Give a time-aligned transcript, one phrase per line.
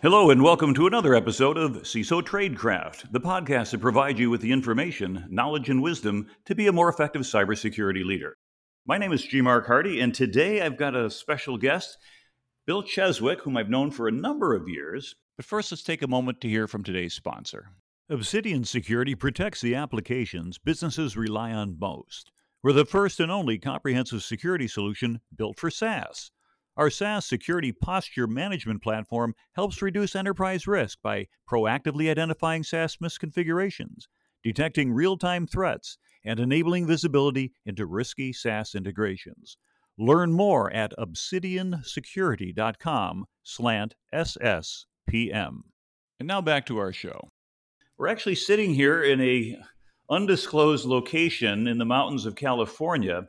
[0.00, 4.40] Hello, and welcome to another episode of CISO Tradecraft, the podcast that provides you with
[4.40, 8.36] the information, knowledge, and wisdom to be a more effective cybersecurity leader.
[8.86, 9.40] My name is G.
[9.40, 11.98] Mark Hardy, and today I've got a special guest,
[12.64, 15.16] Bill Cheswick, whom I've known for a number of years.
[15.36, 17.70] But first, let's take a moment to hear from today's sponsor.
[18.08, 22.30] Obsidian Security protects the applications businesses rely on most.
[22.62, 26.30] We're the first and only comprehensive security solution built for SaaS.
[26.78, 34.04] Our SaaS security posture management platform helps reduce enterprise risk by proactively identifying SaaS misconfigurations,
[34.44, 39.56] detecting real-time threats, and enabling visibility into risky SaaS integrations.
[39.98, 45.62] Learn more at obsidiansecurity.com slant SSPM.
[46.20, 47.28] And now back to our show.
[47.98, 49.58] We're actually sitting here in a
[50.10, 53.24] undisclosed location in the mountains of California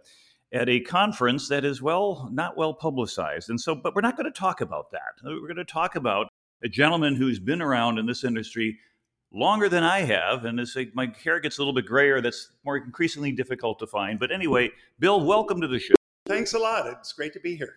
[0.52, 3.50] at a conference that is well not well publicized.
[3.50, 5.24] And so but we're not going to talk about that.
[5.24, 6.28] We're going to talk about
[6.64, 8.78] a gentleman who's been around in this industry
[9.32, 12.20] longer than i have and as my hair gets a little bit grayer.
[12.20, 14.20] That's more increasingly difficult to find.
[14.20, 15.96] But anyway bill welcome to the show.
[16.26, 16.88] Thanks a lot.
[16.88, 17.76] It's great to be here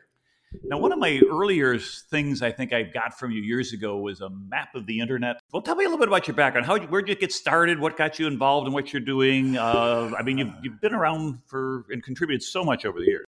[0.64, 4.20] now, one of my earlier things I think I got from you years ago was
[4.20, 5.40] a map of the internet.
[5.52, 6.66] Well, tell me a little bit about your background.
[6.66, 7.78] How where did you get started?
[7.78, 9.56] What got you involved in what you're doing?
[9.56, 13.26] Uh, I mean, you've, you've been around for and contributed so much over the years.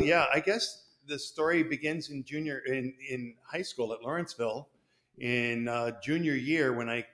[0.00, 4.68] Yeah, I guess the story begins in junior in in high school at Lawrenceville
[5.18, 7.04] in uh, junior year when I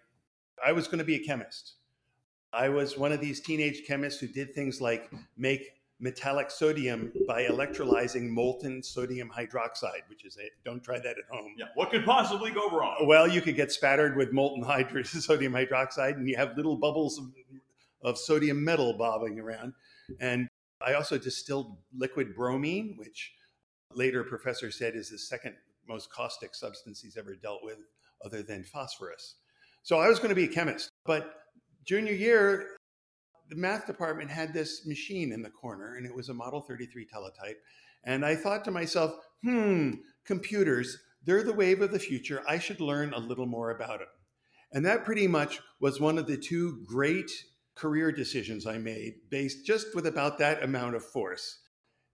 [0.65, 1.75] I was going to be a chemist.
[2.53, 7.43] I was one of these teenage chemists who did things like make metallic sodium by
[7.43, 11.55] electrolyzing molten sodium hydroxide, which is a don't try that at home.
[11.59, 13.07] Yeah, what could possibly go wrong?
[13.07, 17.19] Well, you could get spattered with molten hydro- sodium hydroxide, and you have little bubbles
[17.19, 17.25] of,
[18.03, 19.73] of sodium metal bobbing around.
[20.21, 20.49] And
[20.81, 23.33] I also distilled liquid bromine, which
[23.93, 25.55] later professor said is the second
[25.89, 27.79] most caustic substance he's ever dealt with,
[28.25, 29.37] other than phosphorus.
[29.83, 31.43] So I was going to be a chemist, but
[31.85, 32.78] junior year
[33.49, 37.07] the math department had this machine in the corner and it was a Model 33
[37.07, 37.61] teletype.
[38.05, 39.95] And I thought to myself, hmm,
[40.25, 42.43] computers, they're the wave of the future.
[42.49, 44.09] I should learn a little more about them.
[44.73, 47.31] And that pretty much was one of the two great
[47.75, 51.61] career decisions I made, based just with about that amount of force.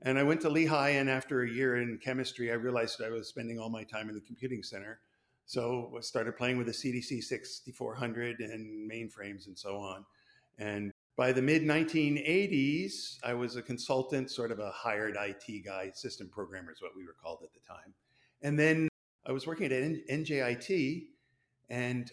[0.02, 3.28] And I went to Lehigh, and after a year in chemistry, I realized I was
[3.28, 5.00] spending all my time in the computing center.
[5.46, 10.04] So I started playing with the CDC 6400 and mainframes and so on.
[10.58, 15.90] And by the mid 1980s, I was a consultant, sort of a hired IT guy,
[15.94, 17.94] system programmer is what we were called at the time.
[18.42, 18.88] And then
[19.26, 21.06] I was working at NJIT
[21.70, 22.10] and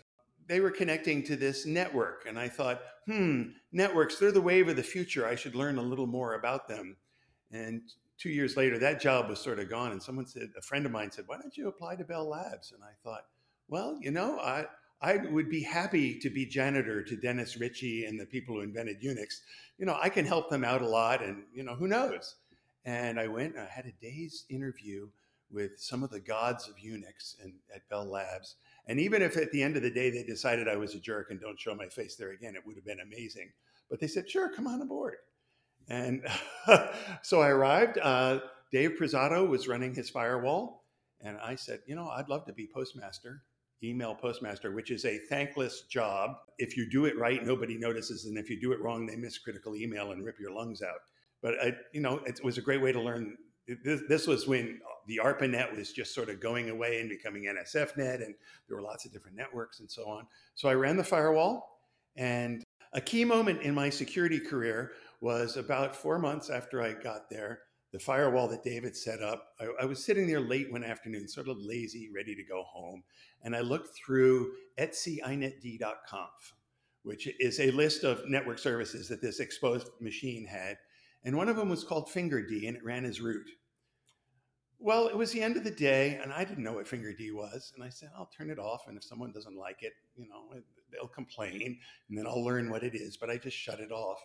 [0.47, 2.25] they were connecting to this network.
[2.27, 5.27] And I thought, hmm, networks, they're the wave of the future.
[5.27, 6.95] I should learn a little more about them.
[7.51, 7.81] And
[8.17, 9.91] two years later, that job was sort of gone.
[9.91, 12.71] And someone said, a friend of mine said, why don't you apply to Bell Labs?
[12.71, 13.25] And I thought,
[13.67, 14.65] well, you know, I,
[15.01, 19.01] I would be happy to be janitor to Dennis Ritchie and the people who invented
[19.01, 19.39] Unix.
[19.79, 22.35] You know, I can help them out a lot, and you know, who knows?
[22.85, 23.55] And I went.
[23.55, 25.07] And I had a day's interview
[25.49, 28.55] with some of the gods of Unix and at Bell Labs.
[28.87, 31.31] And even if at the end of the day they decided I was a jerk
[31.31, 33.51] and don't show my face there again, it would have been amazing.
[33.89, 35.15] But they said, "Sure, come on aboard."
[35.89, 36.23] And
[37.23, 37.97] so I arrived.
[37.97, 38.39] Uh,
[38.71, 40.85] Dave Presotto was running his firewall,
[41.19, 43.43] and I said, "You know, I'd love to be postmaster."
[43.83, 46.31] Email postmaster, which is a thankless job.
[46.57, 49.37] If you do it right, nobody notices, and if you do it wrong, they miss
[49.37, 50.99] critical email and rip your lungs out.
[51.41, 53.35] But I, you know, it was a great way to learn.
[53.83, 58.23] This, this was when the ARPANET was just sort of going away and becoming NSFNet,
[58.23, 58.35] and
[58.67, 60.27] there were lots of different networks and so on.
[60.55, 61.79] So I ran the firewall,
[62.15, 64.91] and a key moment in my security career
[65.21, 69.49] was about four months after I got there the firewall that David set up.
[69.59, 73.03] I, I, was sitting there late one afternoon, sort of lazy, ready to go home.
[73.43, 76.53] And I looked through etceinetd.conf,
[77.03, 80.77] which is a list of network services that this exposed machine had.
[81.23, 83.49] And one of them was called FingerD, and it ran as root.
[84.79, 87.71] Well, it was the end of the day, and I didn't know what FingerD was.
[87.75, 88.85] And I said, I'll turn it off.
[88.87, 90.59] And if someone doesn't like it, you know,
[90.91, 91.77] they'll complain,
[92.09, 93.17] and then I'll learn what it is.
[93.17, 94.19] But I just shut it off.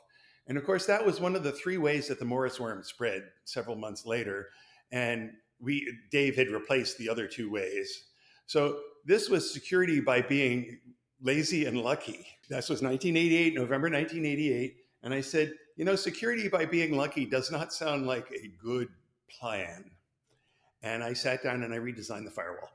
[0.47, 3.23] And of course, that was one of the three ways that the Morris worm spread
[3.45, 4.49] several months later.
[4.93, 8.05] And we, Dave had replaced the other two ways.
[8.47, 10.79] So this was security by being
[11.21, 12.27] lazy and lucky.
[12.49, 14.77] This was 1988, November 1988.
[15.03, 18.89] And I said, you know, security by being lucky does not sound like a good
[19.29, 19.91] plan.
[20.83, 22.71] And I sat down and I redesigned the firewall.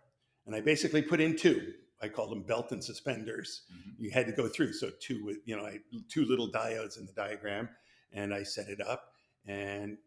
[0.46, 3.64] And I basically put in two I call them belt and suspenders.
[3.72, 4.04] Mm-hmm.
[4.04, 4.74] You had to go through.
[4.74, 7.70] So two, you know, I, two little diodes in the diagram,
[8.12, 9.14] and I set it up.
[9.48, 9.98] And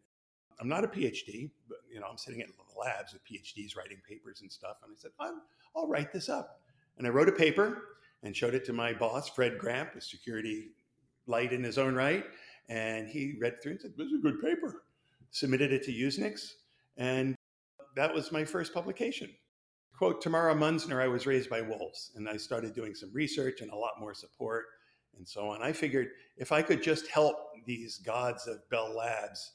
[0.61, 3.99] I'm not a PhD, but you know, I'm sitting in the labs with PhDs writing
[4.08, 4.76] papers and stuff.
[4.82, 5.43] And I said, I'll,
[5.76, 6.61] I'll write this up.
[6.99, 7.82] And I wrote a paper
[8.23, 10.70] and showed it to my boss, Fred Grampp, a security
[11.26, 12.25] light in his own right.
[12.69, 14.82] And he read through and said, This is a good paper.
[15.31, 16.52] Submitted it to Usenix.
[16.96, 17.35] And
[17.96, 19.31] that was my first publication.
[19.96, 23.70] Quote Tamara Munzner, I was raised by wolves, and I started doing some research and
[23.70, 24.64] a lot more support
[25.17, 25.62] and so on.
[25.62, 29.52] I figured if I could just help these gods of Bell Labs,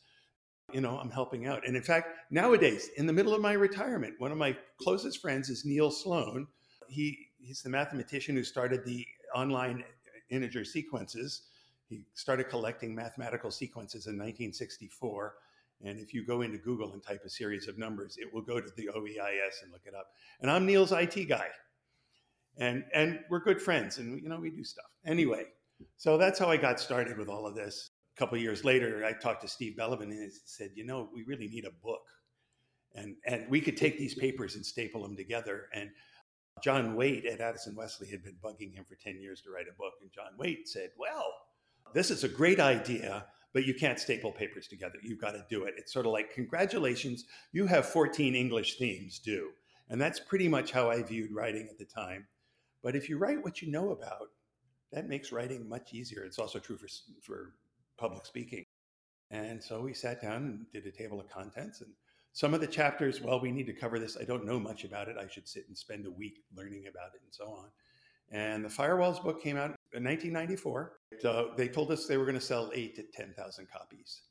[0.72, 1.68] you know, I'm helping out.
[1.68, 5.50] And in fact, nowadays, in the middle of my retirement, one of my closest friends
[5.50, 6.48] is Neil Sloane.
[6.88, 9.06] He he's the mathematician who started the
[9.36, 9.84] online
[10.30, 11.44] integer sequences.
[11.90, 15.34] He started collecting mathematical sequences in 1964
[15.84, 18.60] and if you go into Google and type a series of numbers, it will go
[18.60, 20.08] to the OEIS and look it up.
[20.42, 21.48] And I'm Neil's IT guy.
[22.58, 24.90] And, and we're good friends and, you know, we do stuff.
[25.06, 25.46] Anyway,
[25.96, 27.92] so that's how I got started with all of this.
[28.18, 31.24] A couple years later, I talked to Steve Bellovin and he said, you know, we
[31.24, 32.02] really need a book.
[32.96, 35.68] And, and we could take these papers and staple them together.
[35.74, 35.92] And
[36.62, 39.78] John Wait at Addison Wesley had been bugging him for 10 years to write a
[39.78, 39.94] book.
[40.02, 41.34] And John Wait said, well,
[41.94, 45.00] this is a great idea but you can't staple papers together.
[45.01, 45.74] You've got to do it.
[45.78, 49.51] It's sort of like, congratulations, you have 14 English themes due.
[49.90, 52.28] And that's pretty much how I viewed writing at the time.
[52.84, 54.30] But if you write what you know about,
[54.92, 56.24] that makes writing much easier.
[56.24, 56.88] It's also true for,
[57.22, 57.54] for
[57.98, 58.66] public speaking.
[59.31, 61.81] And so we sat down and did a table of contents.
[61.81, 61.92] And
[62.34, 64.18] some of the chapters, well, we need to cover this.
[64.19, 65.18] I don't know much about it.
[65.19, 67.66] I should sit and spend a week learning about it and so on.
[68.31, 70.99] And the Firewalls book came out in 1994.
[71.58, 74.22] They told us they were going to sell eight to 10,000 copies.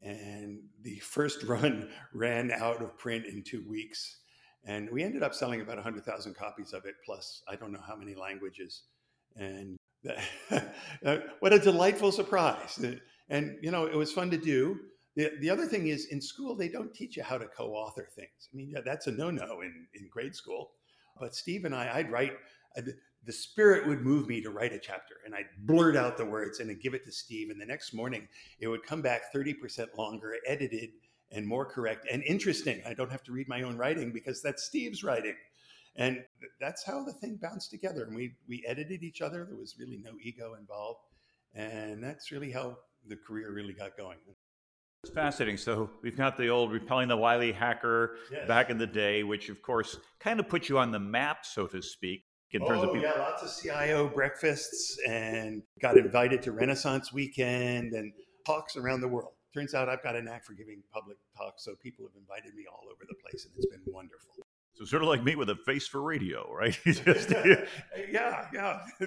[0.00, 4.18] And the first run ran out of print in two weeks.
[4.64, 7.96] And we ended up selling about 100,000 copies of it, plus I don't know how
[7.96, 8.82] many languages.
[9.36, 9.76] And
[11.40, 12.84] what a delightful surprise.
[13.28, 14.78] And, you know, it was fun to do.
[15.14, 18.08] The, the other thing is in school, they don't teach you how to co author
[18.14, 18.48] things.
[18.52, 20.72] I mean, yeah, that's a no no in, in grade school.
[21.20, 22.32] But Steve and I, I'd write,
[23.24, 26.58] the spirit would move me to write a chapter and I'd blurt out the words
[26.58, 27.50] and I'd give it to Steve.
[27.50, 28.26] And the next morning
[28.58, 30.90] it would come back 30% longer, edited
[31.30, 32.82] and more correct and interesting.
[32.86, 35.34] I don't have to read my own writing because that's Steve's writing.
[35.94, 36.24] And
[36.60, 38.04] that's how the thing bounced together.
[38.04, 39.44] And we, we edited each other.
[39.44, 41.00] There was really no ego involved.
[41.54, 44.18] And that's really how the career really got going.
[45.04, 45.58] It's fascinating.
[45.58, 48.48] So we've got the old repelling the wily hacker yes.
[48.48, 51.66] back in the day, which of course kind of put you on the map, so
[51.66, 53.08] to speak in terms oh, of people?
[53.08, 58.12] yeah, lots of CIO breakfasts and got invited to Renaissance Weekend and
[58.46, 59.32] talks around the world.
[59.54, 62.64] Turns out I've got a knack for giving public talks, so people have invited me
[62.70, 64.32] all over the place, and it's been wonderful.
[64.74, 66.78] So sort of like me with a face for radio, right?
[66.84, 68.80] Just, yeah, yeah.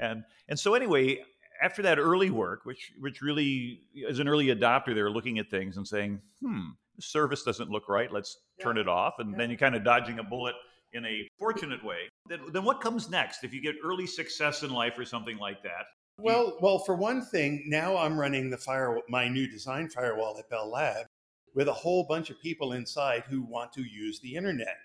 [0.00, 1.22] and and so anyway,
[1.62, 5.76] after that early work, which which really as an early adopter, they're looking at things
[5.76, 8.10] and saying, "Hmm, the service doesn't look right.
[8.10, 8.64] Let's yeah.
[8.64, 9.38] turn it off." And yeah.
[9.38, 10.54] then you're kind of dodging a bullet
[10.96, 14.70] in a fortunate way, then, then what comes next if you get early success in
[14.70, 15.86] life or something like that?
[16.18, 20.48] Well, well, for one thing, now I'm running the fire my new design firewall at
[20.48, 21.06] Bell Lab
[21.54, 24.76] with a whole bunch of people inside who want to use the internet.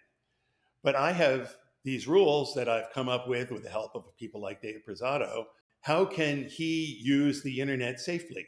[0.84, 4.42] But I have these rules that I've come up with with the help of people
[4.42, 5.46] like Dave Presotto.
[5.82, 8.46] How can he use the internet safely?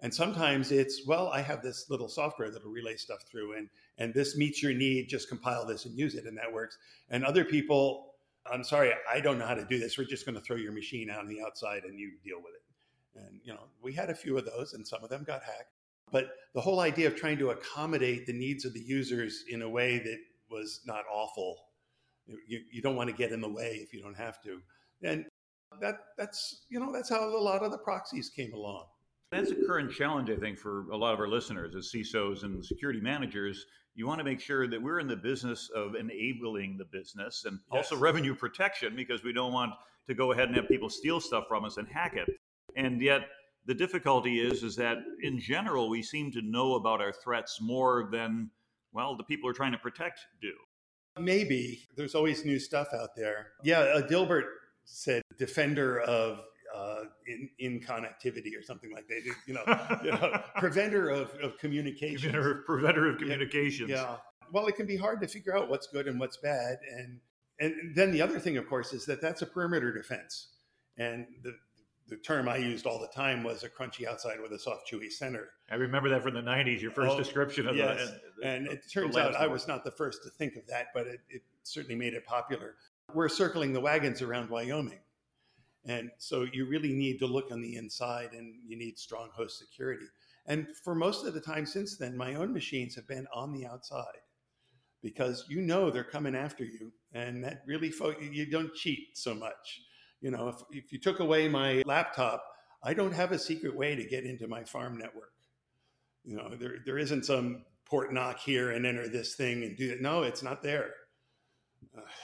[0.00, 3.68] And sometimes it's, well, I have this little software that'll relay stuff through and
[4.00, 6.78] and this meets your need, just compile this and use it, and that works.
[7.10, 8.14] And other people,
[8.50, 9.98] I'm sorry, I don't know how to do this.
[9.98, 12.54] We're just going to throw your machine out on the outside and you deal with
[12.54, 13.22] it.
[13.22, 15.74] And you know, we had a few of those, and some of them got hacked.
[16.10, 19.68] But the whole idea of trying to accommodate the needs of the users in a
[19.68, 20.18] way that
[20.50, 21.56] was not awful,
[22.26, 24.60] you, you don't want to get in the way if you don't have to.
[25.02, 25.26] And
[25.80, 28.86] that that's you know that's how a lot of the proxies came along.
[29.30, 32.64] That's a current challenge, I think, for a lot of our listeners as CISOs and
[32.64, 33.64] security managers.
[33.94, 37.58] You want to make sure that we're in the business of enabling the business and
[37.72, 37.92] yes.
[37.92, 39.72] also revenue protection because we don't want
[40.06, 42.28] to go ahead and have people steal stuff from us and hack it.
[42.76, 43.22] And yet,
[43.66, 48.08] the difficulty is is that in general we seem to know about our threats more
[48.10, 48.50] than
[48.92, 50.52] well the people we're trying to protect do.
[51.18, 53.52] Maybe there's always new stuff out there.
[53.62, 54.44] Yeah, uh, Dilbert
[54.84, 56.40] said defender of
[56.80, 59.22] uh, in, in connectivity or something like that.
[59.46, 59.62] You know,
[60.04, 62.32] you know preventer of, of communication.
[62.32, 63.90] Preventer, preventer of communications.
[63.90, 64.16] Yeah, yeah.
[64.52, 66.78] Well, it can be hard to figure out what's good and what's bad.
[66.96, 67.20] And,
[67.60, 70.48] and then the other thing, of course, is that that's a perimeter defense.
[70.96, 71.54] And the,
[72.08, 75.10] the term I used all the time was a crunchy outside with a soft, chewy
[75.10, 75.50] center.
[75.70, 78.10] I remember that from the 90s, your first oh, description of yes.
[78.40, 81.06] The, and it turns out I was not the first to think of that, but
[81.06, 82.74] it, it certainly made it popular.
[83.14, 84.98] We're circling the wagons around Wyoming.
[85.86, 89.58] And so you really need to look on the inside and you need strong host
[89.58, 90.06] security.
[90.46, 93.66] And for most of the time since then, my own machines have been on the
[93.66, 94.20] outside
[95.02, 96.92] because you know they're coming after you.
[97.12, 99.82] And that really, fo- you don't cheat so much.
[100.20, 102.44] You know, if, if you took away my laptop,
[102.82, 105.32] I don't have a secret way to get into my farm network.
[106.24, 109.90] You know, there, there isn't some port knock here and enter this thing and do
[109.90, 110.00] it.
[110.00, 110.90] No, it's not there.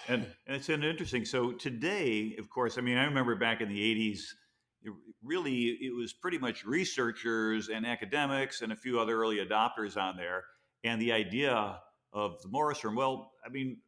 [0.09, 1.25] And, and it's an interesting.
[1.25, 3.79] So today, of course, I mean, I remember back in the
[4.13, 4.21] 80s,
[4.83, 4.93] it
[5.25, 10.17] really, it was pretty much researchers and academics and a few other early adopters on
[10.17, 10.45] there.
[10.85, 11.81] And the idea
[12.13, 13.79] of the Morris worm, well, I mean,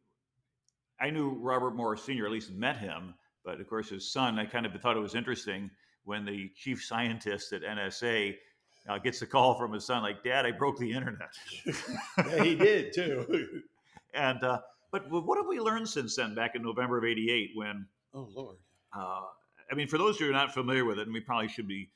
[0.99, 3.13] I knew Robert Morris Sr., at least met him,
[3.45, 5.71] but of course, his son, I kind of thought it was interesting
[6.03, 8.35] when the chief scientist at NSA
[8.87, 11.29] uh, gets a call from his son, like, Dad, I broke the internet.
[12.17, 13.61] yeah, he did too.
[14.13, 14.59] and, uh,
[14.91, 17.85] but what have we learned since then, back in November of 88, when.
[18.13, 18.57] Oh, Lord.
[18.95, 19.21] Uh,
[19.71, 21.89] I mean, for those who are not familiar with it, and we probably should be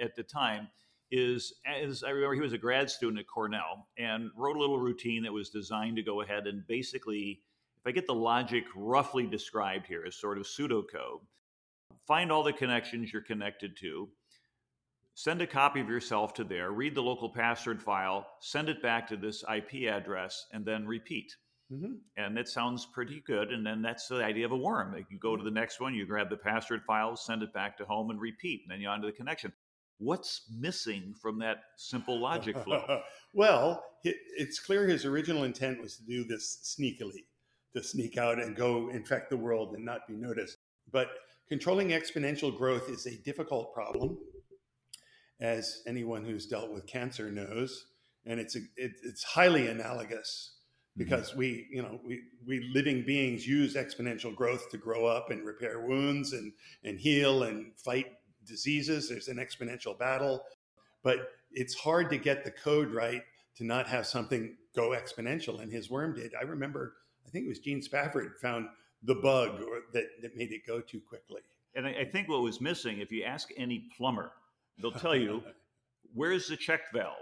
[0.00, 0.68] at the time,
[1.10, 4.78] is as I remember, he was a grad student at Cornell and wrote a little
[4.78, 7.42] routine that was designed to go ahead and basically,
[7.78, 11.20] if I get the logic roughly described here as sort of pseudocode,
[12.06, 14.08] find all the connections you're connected to,
[15.14, 19.06] send a copy of yourself to there, read the local password file, send it back
[19.08, 21.36] to this IP address, and then repeat.
[21.72, 21.92] Mm-hmm.
[22.16, 23.50] And it sounds pretty good.
[23.50, 24.92] And then that's the idea of a worm.
[24.92, 27.78] Like you go to the next one, you grab the password file, send it back
[27.78, 28.62] to home, and repeat.
[28.64, 29.52] And then you're onto the connection.
[29.98, 33.02] What's missing from that simple logic flow?
[33.32, 37.24] well, it's clear his original intent was to do this sneakily,
[37.74, 40.58] to sneak out and go infect the world and not be noticed.
[40.90, 41.08] But
[41.48, 44.18] controlling exponential growth is a difficult problem,
[45.40, 47.86] as anyone who's dealt with cancer knows.
[48.26, 50.61] And it's, a, it, it's highly analogous Mm-hmm.
[50.92, 51.04] Mm-hmm.
[51.04, 55.46] because we you know we we living beings use exponential growth to grow up and
[55.46, 56.52] repair wounds and
[56.84, 58.06] and heal and fight
[58.46, 59.08] diseases.
[59.08, 60.42] There's an exponential battle
[61.02, 63.22] but it's hard to get the code right
[63.56, 66.32] to not have something go exponential and his worm did.
[66.38, 66.94] I remember
[67.26, 68.66] i think it was gene spafford found
[69.02, 71.40] the bug or that, that made it go too quickly.
[71.74, 74.32] And I, I think what was missing if you ask any plumber
[74.78, 75.42] they'll tell you
[76.14, 77.14] where's the check valve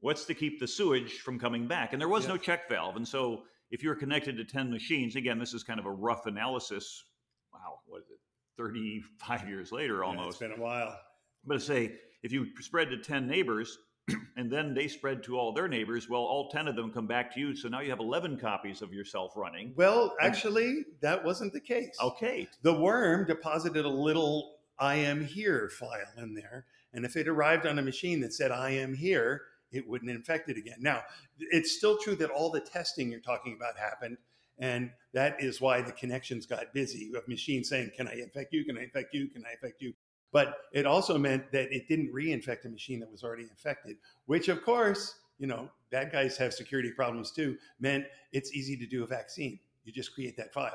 [0.00, 1.92] what's to keep the sewage from coming back?
[1.92, 2.96] And there was no check valve.
[2.96, 6.26] And so if you're connected to 10 machines, again, this is kind of a rough
[6.26, 7.04] analysis.
[7.52, 8.18] Wow, what is it?
[8.56, 10.40] 35 years later almost.
[10.40, 10.98] Yeah, it's been a while.
[11.44, 13.78] But say if you spread to 10 neighbors
[14.36, 17.34] and then they spread to all their neighbors, well, all 10 of them come back
[17.34, 17.56] to you.
[17.56, 19.72] So now you have 11 copies of yourself running.
[19.76, 21.96] Well, actually, that wasn't the case.
[22.00, 22.48] Okay.
[22.62, 25.90] The worm deposited a little I am here file
[26.22, 26.66] in there.
[26.92, 29.42] And if it arrived on a machine that said I am here,
[29.76, 30.78] it wouldn't infect it again.
[30.80, 31.02] Now,
[31.38, 34.18] it's still true that all the testing you're talking about happened.
[34.58, 38.64] And that is why the connections got busy of machines saying, Can I infect you?
[38.64, 39.28] Can I infect you?
[39.28, 39.92] Can I infect you?
[40.32, 44.48] But it also meant that it didn't reinfect a machine that was already infected, which,
[44.48, 49.04] of course, you know, bad guys have security problems too, meant it's easy to do
[49.04, 49.58] a vaccine.
[49.84, 50.72] You just create that file.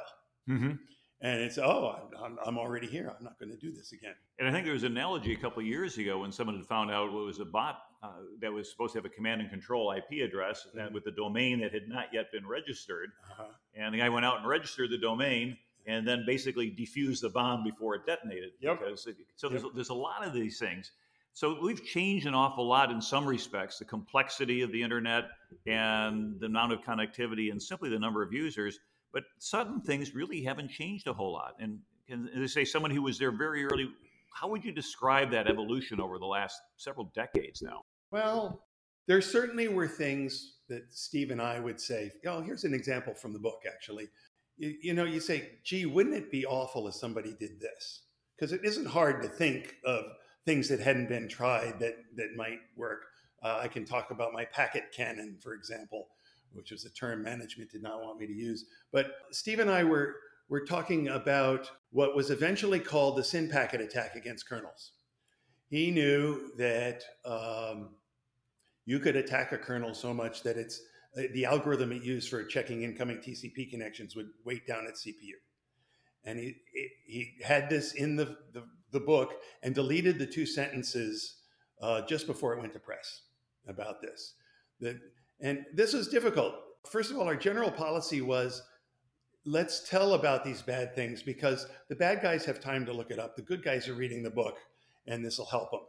[0.48, 0.74] Mm-hmm
[1.22, 4.48] and it's oh I'm, I'm already here i'm not going to do this again and
[4.48, 6.92] i think there was an analogy a couple of years ago when someone had found
[6.92, 9.94] out what was a bot uh, that was supposed to have a command and control
[9.96, 10.94] ip address mm-hmm.
[10.94, 13.44] with the domain that had not yet been registered uh-huh.
[13.76, 17.64] and the guy went out and registered the domain and then basically defused the bomb
[17.64, 18.80] before it detonated yep.
[18.80, 19.62] because it, so yep.
[19.62, 20.92] there's, there's a lot of these things
[21.34, 25.26] so we've changed an awful lot in some respects the complexity of the internet
[25.66, 28.80] and the amount of connectivity and simply the number of users
[29.14, 31.56] but certain things really haven't changed a whole lot.
[31.60, 31.80] And,
[32.10, 33.90] and they say someone who was there very early,
[34.34, 37.84] how would you describe that evolution over the last several decades now?
[38.12, 38.66] Well,
[39.08, 43.34] there certainly were things that Steve and I would say, oh, here's an example from
[43.34, 44.10] the book, actually.
[44.58, 48.04] You, you know, you say, gee, wouldn't it be awful if somebody did this?
[48.36, 50.06] Because it isn't hard to think of
[50.46, 53.06] things that hadn't been tried that, that might work.
[53.44, 56.08] Uh, I can talk about my packet cannon, for example
[56.54, 58.66] which was a term management did not want me to use.
[58.92, 60.16] But Steve and I were,
[60.50, 64.92] were talking about what was eventually called the SYN packet attack against kernels.
[65.70, 67.90] He knew that um,
[68.86, 70.82] you could attack a kernel so much that it's
[71.18, 75.36] uh, the algorithm it used for checking incoming TCP connections would weight down its CPU.
[76.24, 76.56] And he,
[77.06, 79.34] he had this in the, the, the book
[79.64, 81.42] and deleted the two sentences
[81.82, 83.22] uh, just before it went to press
[83.68, 84.36] about this.
[84.80, 85.00] That
[85.42, 86.54] and this was difficult.
[86.90, 88.62] First of all, our general policy was
[89.46, 93.20] let's tell about these bad things because the bad guys have time to look it
[93.20, 93.36] up.
[93.36, 94.58] The good guys are reading the book
[95.08, 95.82] and this will help them.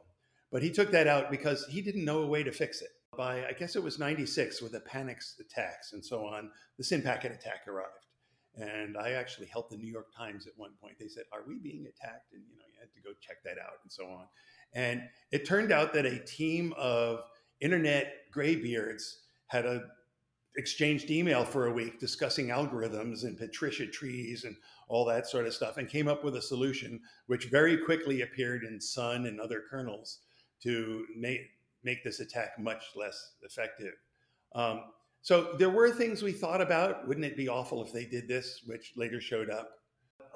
[0.52, 2.90] But he took that out because he didn't know a way to fix it.
[3.16, 7.02] By, I guess it was 96 with the Panix attacks and so on, the SYN
[7.02, 8.06] packet attack arrived.
[8.54, 10.96] And I actually helped the New York Times at one point.
[11.00, 12.32] They said, Are we being attacked?
[12.34, 14.26] And you know, you had to go check that out and so on.
[14.74, 17.24] And it turned out that a team of
[17.60, 19.84] internet graybeards had a
[20.56, 24.54] exchanged email for a week discussing algorithms and Patricia trees and
[24.88, 28.64] all that sort of stuff, and came up with a solution which very quickly appeared
[28.64, 30.18] in Sun and other kernels
[30.62, 31.40] to make
[31.84, 33.94] make this attack much less effective.
[34.54, 34.84] Um,
[35.20, 37.08] so there were things we thought about.
[37.08, 39.70] Wouldn't it be awful if they did this, which later showed up?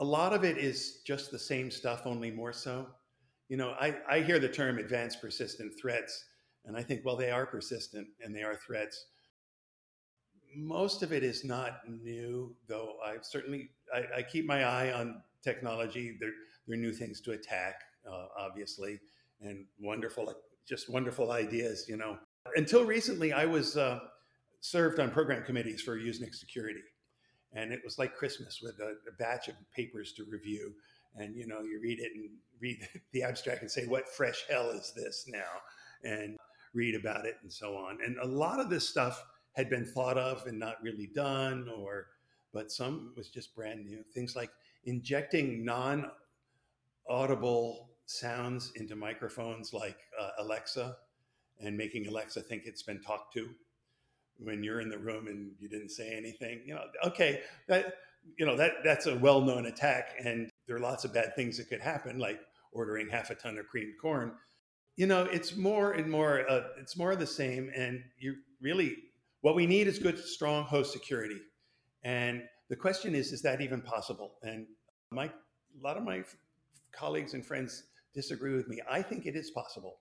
[0.01, 2.89] A lot of it is just the same stuff, only more so.
[3.49, 6.25] You know, I, I hear the term advanced persistent threats,
[6.65, 9.07] and I think, well, they are persistent and they are threats
[10.57, 12.95] most of it is not new, though.
[13.05, 16.17] I certainly I, I keep my eye on technology.
[16.19, 16.31] There,
[16.67, 18.99] there are new things to attack, uh, obviously,
[19.41, 20.33] and wonderful,
[20.69, 21.87] just wonderful ideas.
[21.89, 22.19] You know,
[22.57, 24.01] until recently, I was uh,
[24.61, 26.83] served on program committees for Usenix Security,
[27.53, 30.73] and it was like Christmas with a, a batch of papers to review.
[31.17, 32.79] And you know, you read it and read
[33.13, 35.61] the abstract and say, "What fresh hell is this now?"
[36.05, 36.37] and
[36.75, 37.99] read about it and so on.
[38.05, 42.07] And a lot of this stuff had been thought of and not really done, or
[42.53, 44.05] but some was just brand new.
[44.15, 44.51] Things like
[44.85, 46.11] injecting non
[47.09, 50.97] audible sounds into microphones like uh, Alexa
[51.61, 53.49] and making Alexa think it's been talked to
[54.39, 56.63] when you're in the room and you didn't say anything.
[56.65, 57.95] You know, okay, that
[58.37, 61.69] you know that that's a well-known attack, and there are lots of bad things that
[61.69, 62.41] could happen, like
[62.73, 64.33] ordering half a ton of creamed corn.
[64.97, 66.49] You know, it's more and more.
[66.49, 68.97] Uh, it's more of the same, and you really
[69.41, 71.41] what we need is good, strong host security.
[72.03, 74.35] And the question is, is that even possible?
[74.43, 74.67] And
[75.13, 75.33] my, a
[75.83, 76.25] lot of my
[76.93, 77.85] colleagues and friends
[78.17, 78.81] disagree with me.
[78.91, 79.99] I think it is possible.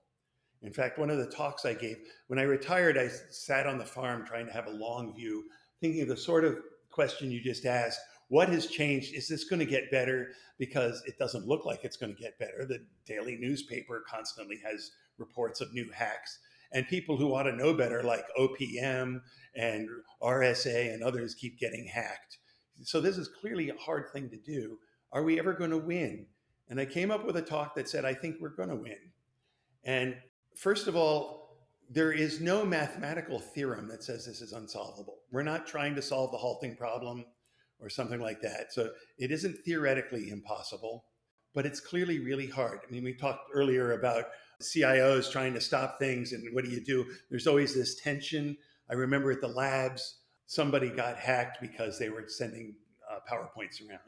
[0.62, 3.84] In fact, one of the talks I gave, when I retired, I sat on the
[3.84, 5.44] farm trying to have a long view,
[5.80, 6.58] thinking of the sort of
[6.90, 9.14] question you just asked what has changed?
[9.14, 10.32] Is this going to get better?
[10.58, 12.64] Because it doesn't look like it's going to get better.
[12.64, 16.40] The daily newspaper constantly has reports of new hacks
[16.72, 19.20] and people who ought to know better, like OPM
[19.54, 19.88] and
[20.22, 22.38] RSA and others, keep getting hacked.
[22.82, 24.78] So this is clearly a hard thing to do.
[25.12, 26.26] Are we ever going to win?
[26.68, 28.98] And I came up with a talk that said, I think we're going to win.
[29.84, 30.16] And
[30.54, 31.56] first of all,
[31.88, 35.18] there is no mathematical theorem that says this is unsolvable.
[35.30, 37.24] We're not trying to solve the halting problem
[37.80, 38.72] or something like that.
[38.72, 41.04] So it isn't theoretically impossible,
[41.54, 42.80] but it's clearly really hard.
[42.86, 44.24] I mean, we talked earlier about
[44.60, 46.32] CIOs trying to stop things.
[46.32, 47.06] And what do you do?
[47.30, 48.56] There's always this tension.
[48.90, 52.74] I remember at the labs, somebody got hacked because they were sending
[53.10, 54.00] uh, PowerPoints around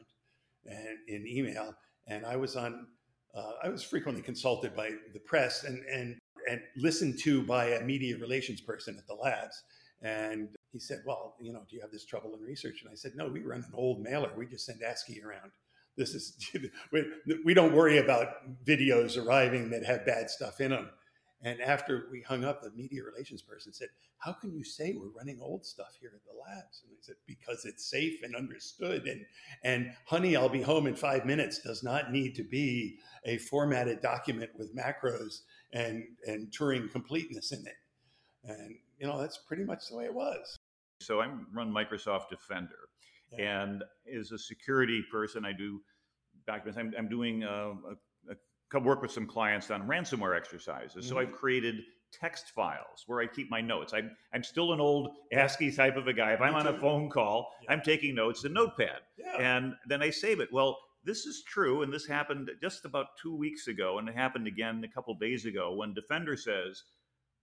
[0.65, 1.75] and in email.
[2.09, 2.87] And I was on,
[3.35, 6.17] uh, I was frequently consulted by the press and, and,
[6.49, 9.63] and listened to by a media relations person at the labs.
[10.01, 12.81] And he said, Well, you know, do you have this trouble in research?
[12.81, 14.31] And I said, No, we run an old mailer.
[14.35, 15.51] We just send ASCII around
[15.99, 16.33] this is
[17.45, 18.27] we don't worry about
[18.65, 20.89] videos arriving that have bad stuff in them
[21.41, 25.17] and after we hung up the media relations person said how can you say we're
[25.17, 29.05] running old stuff here at the labs and i said because it's safe and understood
[29.07, 29.25] and
[29.63, 34.01] and honey i'll be home in five minutes does not need to be a formatted
[34.01, 35.41] document with macros
[35.73, 37.77] and and turing completeness in it
[38.43, 40.57] and you know that's pretty much the way it was
[41.01, 42.89] so i run microsoft defender
[43.37, 43.61] yeah.
[43.61, 43.83] And
[44.17, 45.81] as a security person, I do
[46.47, 46.77] documents.
[46.79, 47.95] I'm, I'm doing uh, a, a,
[48.77, 51.05] work with some clients on ransomware exercises.
[51.05, 51.09] Mm-hmm.
[51.09, 53.93] So I've created text files where I keep my notes.
[53.93, 56.33] I'm, I'm still an old ASCII type of a guy.
[56.33, 57.73] If I'm on a phone call, yeah.
[57.73, 59.37] I'm taking notes in Notepad yeah.
[59.37, 60.49] and then I save it.
[60.51, 64.47] Well, this is true, and this happened just about two weeks ago, and it happened
[64.47, 66.83] again a couple days ago when Defender says,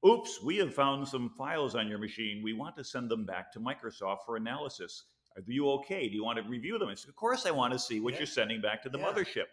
[0.06, 2.42] Oops, we have found some files on your machine.
[2.44, 5.04] We want to send them back to Microsoft for analysis.
[5.36, 6.08] Are you okay?
[6.08, 6.90] Do you want to review them?
[6.90, 8.20] I said, Of course, I want to see what yeah.
[8.20, 9.46] you're sending back to the mothership.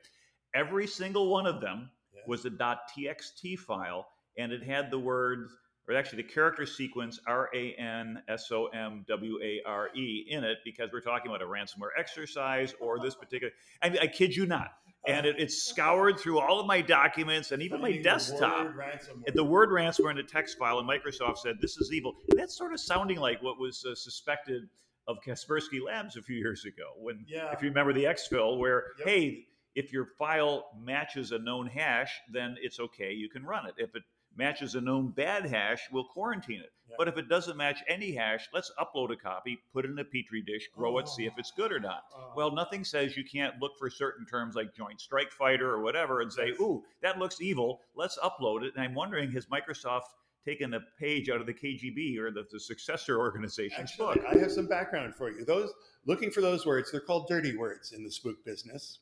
[0.54, 2.22] Every single one of them yeah.
[2.28, 5.52] was a .txt file, and it had the words,
[5.88, 10.26] or actually the character sequence R A N S O M W A R E
[10.30, 13.52] in it because we're talking about a ransomware exercise or this particular.
[13.82, 14.74] I, mean, I kid you not.
[15.06, 18.74] And it, it's scoured through all of my documents and even my desktop.
[18.74, 22.14] The word, the word ransomware in a text file, and Microsoft said this is evil.
[22.30, 24.70] And that's sort of sounding like what was uh, suspected
[25.08, 26.86] of Kaspersky Labs a few years ago.
[26.98, 27.52] When, yeah.
[27.52, 29.08] if you remember the exfil, where yep.
[29.10, 33.74] hey, if your file matches a known hash, then it's okay, you can run it.
[33.78, 34.04] If it
[34.36, 36.72] matches a known bad hash, we'll quarantine it.
[36.90, 36.98] Yep.
[36.98, 40.04] But if it doesn't match any hash, let's upload a copy, put it in a
[40.04, 41.00] petri dish, grow oh.
[41.00, 42.04] it, see if it's good or not.
[42.16, 42.34] Oh.
[42.36, 46.22] Well, nothing says you can't look for certain terms like Joint Strike Fighter or whatever
[46.22, 47.82] and say, "Ooh, that looks evil.
[47.96, 50.04] Let's upload it." And I'm wondering, has Microsoft
[50.46, 54.26] taken a page out of the KGB or the, the successor organization's Actually, book.
[54.30, 55.46] I have some background for you.
[55.46, 55.72] Those
[56.06, 59.00] looking for those words, they're called dirty words in the spook business.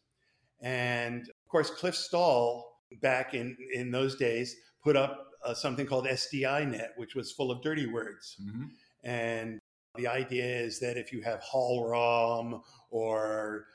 [0.61, 2.67] And of course, Cliff Stoll
[3.01, 7.61] back in, in those days put up uh, something called SDINet, which was full of
[7.61, 8.37] dirty words.
[8.41, 8.63] Mm-hmm.
[9.03, 9.59] And
[9.95, 13.65] the idea is that if you have Hall-Rom or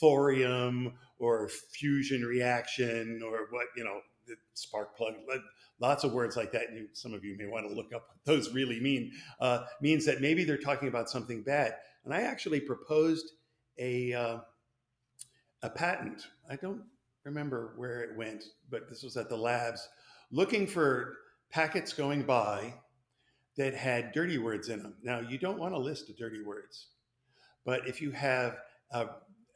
[0.00, 5.14] thorium or fusion reaction or what, you know, the spark plug,
[5.80, 6.68] lots of words like that.
[6.68, 9.64] And you, some of you may want to look up what those really mean, uh,
[9.80, 11.74] means that maybe they're talking about something bad.
[12.04, 13.32] And I actually proposed
[13.78, 14.38] a, uh,
[15.64, 16.28] a patent.
[16.48, 16.82] I don't
[17.24, 19.88] remember where it went, but this was at the labs,
[20.30, 21.16] looking for
[21.50, 22.74] packets going by
[23.56, 24.94] that had dirty words in them.
[25.02, 26.88] Now, you don't want a list of dirty words,
[27.64, 28.58] but if you have
[28.90, 29.06] a,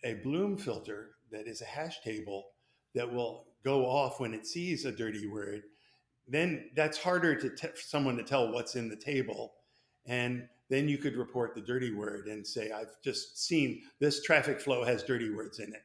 [0.02, 2.46] a Bloom filter that is a hash table
[2.94, 5.62] that will go off when it sees a dirty word,
[6.26, 9.52] then that's harder to t- for someone to tell what's in the table.
[10.06, 14.60] And then you could report the dirty word and say, I've just seen this traffic
[14.60, 15.82] flow has dirty words in it.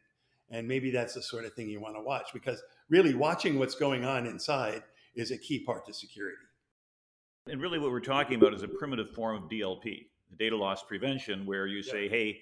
[0.50, 3.76] And maybe that's the sort of thing you want to watch because really watching what's
[3.76, 4.84] going on inside
[5.16, 6.38] is a key part to security.
[7.48, 10.06] And really, what we're talking about is a primitive form of DLP,
[10.40, 12.40] data loss prevention, where you say, hey,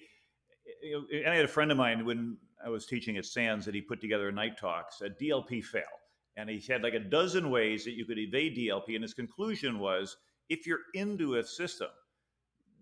[1.26, 4.00] I had a friend of mine when I was teaching at SANS that he put
[4.00, 5.82] together a night talk, said DLP fail.
[6.36, 8.94] And he had like a dozen ways that you could evade DLP.
[8.94, 10.16] And his conclusion was
[10.48, 11.88] if you're into a system,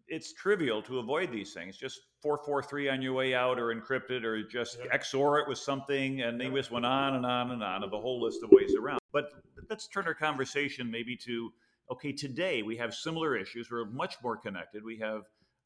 [0.09, 1.77] it's trivial to avoid these things.
[1.77, 4.97] Just 443 on your way out or encrypted or just yeah.
[4.97, 6.23] XOR it with something.
[6.23, 8.75] And they just went on and on and on of a whole list of ways
[8.75, 9.01] around.
[9.13, 9.33] But
[9.69, 11.53] let's turn our conversation maybe to
[11.91, 13.71] okay, today we have similar issues.
[13.71, 14.85] We're much more connected.
[14.85, 15.23] We have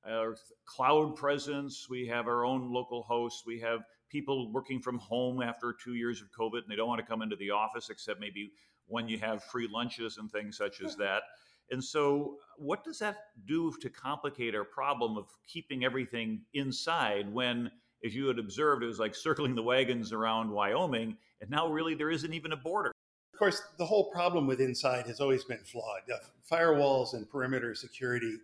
[0.08, 5.42] our cloud presence, we have our own local hosts, we have people working from home
[5.42, 8.20] after two years of COVID and they don't want to come into the office except
[8.20, 8.52] maybe
[8.86, 11.22] when you have free lunches and things such as that.
[11.70, 17.70] And so, what does that do to complicate our problem of keeping everything inside when,
[18.04, 21.94] as you had observed, it was like circling the wagons around Wyoming, and now really
[21.94, 22.92] there isn't even a border?
[23.32, 26.02] Of course, the whole problem with inside has always been flawed.
[26.48, 28.36] Firewalls and perimeter security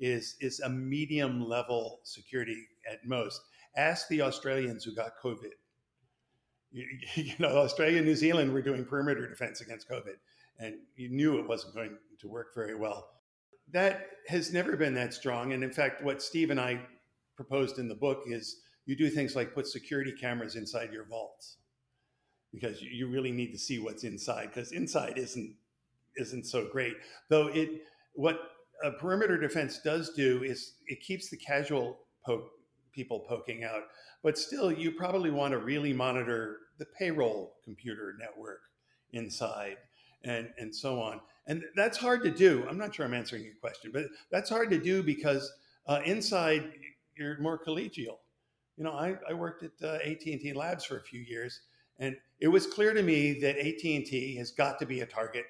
[0.00, 3.42] is, is a medium level security at most.
[3.76, 5.52] Ask the Australians who got COVID.
[6.72, 10.16] You, you know, Australia and New Zealand were doing perimeter defense against COVID,
[10.58, 13.08] and you knew it wasn't going to work very well.
[13.72, 15.52] That has never been that strong.
[15.52, 16.80] And in fact, what Steve and I
[17.36, 21.58] proposed in the book is you do things like put security cameras inside your vaults
[22.52, 25.54] because you really need to see what's inside because inside isn't
[26.16, 26.94] isn't so great
[27.28, 27.82] though it
[28.14, 28.40] what
[28.82, 32.48] a perimeter defense does do is it keeps the casual poke,
[32.92, 33.82] people poking out
[34.22, 38.60] but still you probably want to really monitor the payroll computer network
[39.12, 39.76] inside
[40.24, 41.20] and and so on.
[41.46, 42.66] And that's hard to do.
[42.68, 45.50] I'm not sure i'm answering your question but that's hard to do because
[45.86, 46.72] uh, inside
[47.16, 48.18] you're more collegial.
[48.76, 51.60] You know i, I worked at uh, at&t labs for a few years
[51.98, 55.44] and it was clear to me that AT&T has got to be a target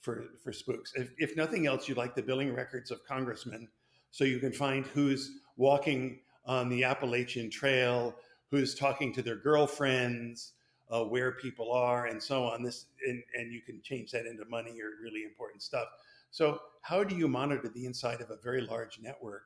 [0.00, 0.92] for, for spooks.
[0.94, 3.68] If, if nothing else, you'd like the billing records of congressmen
[4.10, 8.14] so you can find who's walking on the Appalachian Trail,
[8.50, 10.52] who's talking to their girlfriends,
[10.90, 12.62] uh, where people are, and so on.
[12.62, 15.88] This and, and you can change that into money or really important stuff.
[16.30, 19.42] So, how do you monitor the inside of a very large network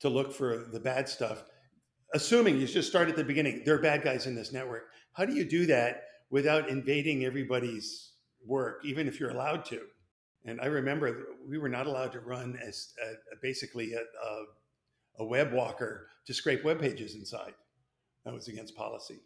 [0.00, 1.44] to look for the bad stuff?
[2.14, 4.88] Assuming you just start at the beginning, there are bad guys in this network.
[5.12, 8.12] How do you do that without invading everybody's
[8.46, 9.80] work, even if you're allowed to?
[10.44, 12.92] And I remember we were not allowed to run as
[13.40, 14.44] basically a, a,
[15.20, 17.54] a, web walker to scrape web pages inside.
[18.24, 19.20] That was against policy.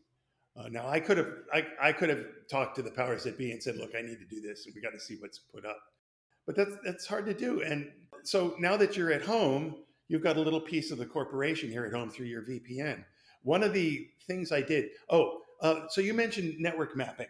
[0.58, 3.52] Uh, now I could have I, I could have talked to the powers that be
[3.52, 5.66] and said, look, I need to do this, and we got to see what's put
[5.66, 5.78] up.
[6.46, 7.62] But that's that's hard to do.
[7.62, 7.90] And
[8.22, 9.76] so now that you're at home,
[10.08, 13.04] you've got a little piece of the corporation here at home through your VPN.
[13.42, 17.28] One of the things I did, oh, uh, so you mentioned network mapping.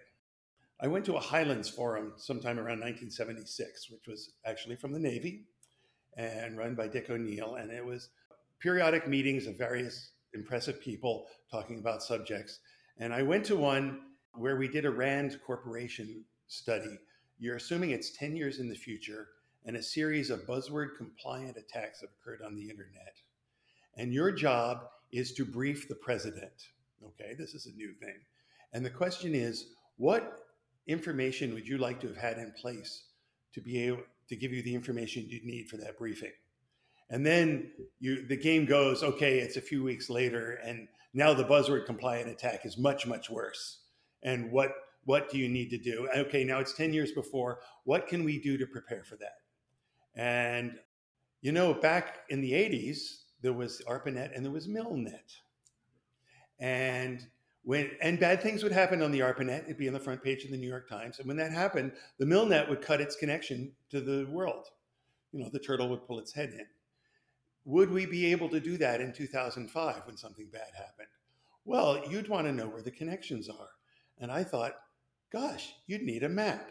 [0.80, 5.46] I went to a Highlands forum sometime around 1976, which was actually from the Navy
[6.16, 7.56] and run by Dick O'Neill.
[7.56, 8.10] And it was
[8.60, 12.60] periodic meetings of various impressive people talking about subjects.
[12.98, 14.00] And I went to one
[14.34, 16.98] where we did a RAND corporation study.
[17.38, 19.28] You're assuming it's 10 years in the future,
[19.64, 23.16] and a series of buzzword compliant attacks have occurred on the internet.
[23.96, 26.68] And your job is to brief the president
[27.04, 28.16] Okay, this is a new thing.
[28.72, 30.46] And the question is, what
[30.86, 33.04] information would you like to have had in place
[33.54, 36.32] to be able to give you the information you need for that briefing?
[37.10, 41.44] And then you, the game goes, okay, it's a few weeks later, and now the
[41.44, 43.78] buzzword compliant attack is much, much worse.
[44.22, 44.72] And what
[45.04, 46.08] what do you need to do?
[46.14, 47.60] Okay, now it's 10 years before.
[47.84, 49.38] What can we do to prepare for that?
[50.14, 50.78] And
[51.40, 55.40] you know, back in the 80s, there was ARPANET and there was MILNET.
[56.58, 57.26] And
[57.62, 59.64] when and bad things would happen on the ARPANET.
[59.64, 61.18] It'd be on the front page of the New York Times.
[61.18, 64.66] And when that happened, the MilNet would cut its connection to the world.
[65.32, 66.66] You know, the turtle would pull its head in.
[67.66, 71.08] Would we be able to do that in 2005 when something bad happened?
[71.64, 73.70] Well, you'd want to know where the connections are.
[74.18, 74.76] And I thought,
[75.32, 76.70] gosh, you'd need a map.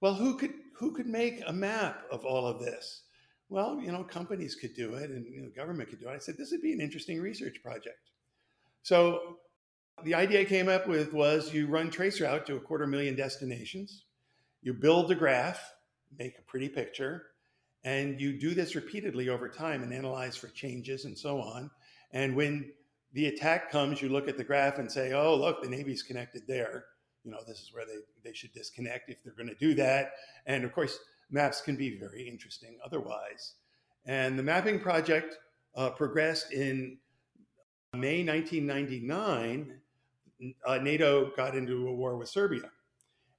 [0.00, 3.02] Well, who could who could make a map of all of this?
[3.50, 6.14] Well, you know, companies could do it and you know, government could do it.
[6.14, 8.10] I said this would be an interesting research project.
[8.82, 9.36] So
[10.04, 14.04] the idea I came up with was you run traceroute to a quarter million destinations,
[14.62, 15.60] you build a graph,
[16.18, 17.26] make a pretty picture,
[17.88, 21.70] and you do this repeatedly over time and analyze for changes and so on.
[22.12, 22.70] And when
[23.14, 26.42] the attack comes, you look at the graph and say, oh, look, the Navy's connected
[26.46, 26.84] there.
[27.24, 30.10] You know, this is where they, they should disconnect if they're going to do that.
[30.44, 30.98] And of course,
[31.30, 33.54] maps can be very interesting otherwise.
[34.04, 35.38] And the mapping project
[35.74, 36.98] uh, progressed in
[37.94, 39.80] May 1999
[40.66, 42.70] uh, NATO got into a war with Serbia.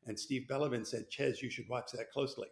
[0.08, 2.48] And Steve Bellovin said, Ches, you should watch that closely.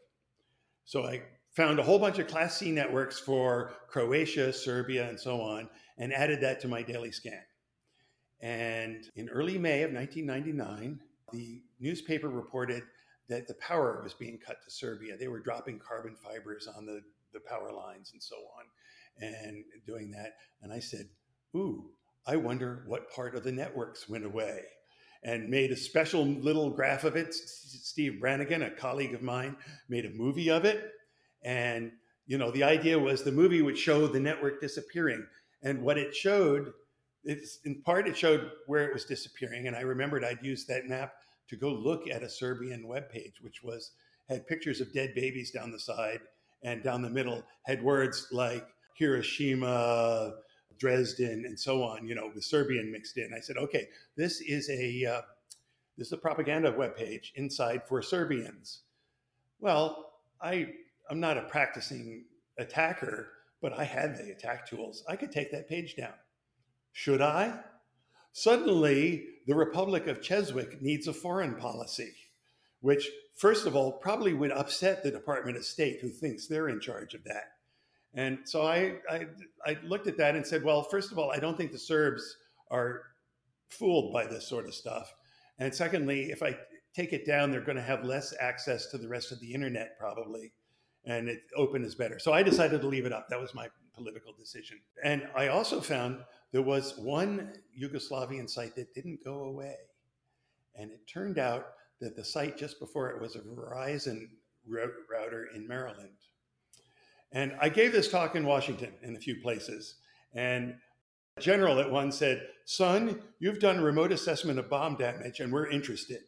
[0.85, 1.23] So I
[1.57, 5.67] found a whole bunch of Class C networks for Croatia, Serbia, and so on,
[5.97, 7.41] and added that to my daily scan.
[8.39, 10.99] And in early May of 1999,
[11.33, 12.83] the newspaper reported
[13.27, 15.17] that the power was being cut to Serbia.
[15.17, 17.01] They were dropping carbon fibers on the,
[17.33, 20.33] the power lines and so on, and doing that.
[20.61, 21.09] And I said,
[21.55, 21.89] Ooh,
[22.27, 24.61] I wonder what part of the networks went away.
[25.23, 27.33] And made a special little graph of it.
[27.33, 29.57] Steve Branigan, a colleague of mine,
[29.89, 30.91] made a movie of it.
[31.43, 31.91] And,
[32.25, 35.25] you know, the idea was the movie would show the network disappearing.
[35.63, 36.73] And what it showed,
[37.23, 39.67] it's in part, it showed where it was disappearing.
[39.67, 41.13] And I remembered I'd used that map
[41.49, 43.91] to go look at a Serbian webpage, which was
[44.29, 46.19] had pictures of dead babies down the side
[46.63, 50.33] and down the middle had words like Hiroshima,
[50.77, 53.33] Dresden, and so on, you know, with Serbian mixed in.
[53.35, 55.21] I said, okay, this is a uh,
[55.97, 58.81] this is a propaganda webpage inside for Serbians.
[59.59, 60.73] Well, I
[61.09, 62.25] I'm not a practicing
[62.57, 63.29] attacker,
[63.61, 65.03] but I had the attack tools.
[65.07, 66.13] I could take that page down.
[66.91, 67.59] Should I?
[68.33, 72.13] Suddenly, the Republic of Cheswick needs a foreign policy,
[72.81, 76.79] which, first of all, probably would upset the Department of State, who thinks they're in
[76.79, 77.45] charge of that.
[78.13, 79.27] And so I, I,
[79.65, 82.37] I looked at that and said, well, first of all, I don't think the Serbs
[82.69, 83.01] are
[83.69, 85.13] fooled by this sort of stuff.
[85.59, 86.57] And secondly, if I
[86.95, 89.97] take it down, they're going to have less access to the rest of the internet
[89.99, 90.51] probably.
[91.07, 92.19] And it open is better.
[92.19, 93.27] So I decided to leave it up.
[93.29, 94.77] That was my political decision.
[95.03, 96.19] And I also found
[96.51, 99.75] there was one Yugoslavian site that didn't go away.
[100.75, 101.65] And it turned out
[101.99, 104.27] that the site just before it was a Verizon
[104.67, 106.09] router in Maryland.
[107.31, 109.95] And I gave this talk in Washington in a few places.
[110.33, 110.75] And
[111.37, 115.69] a general at one said, Son, you've done remote assessment of bomb damage and we're
[115.69, 116.21] interested.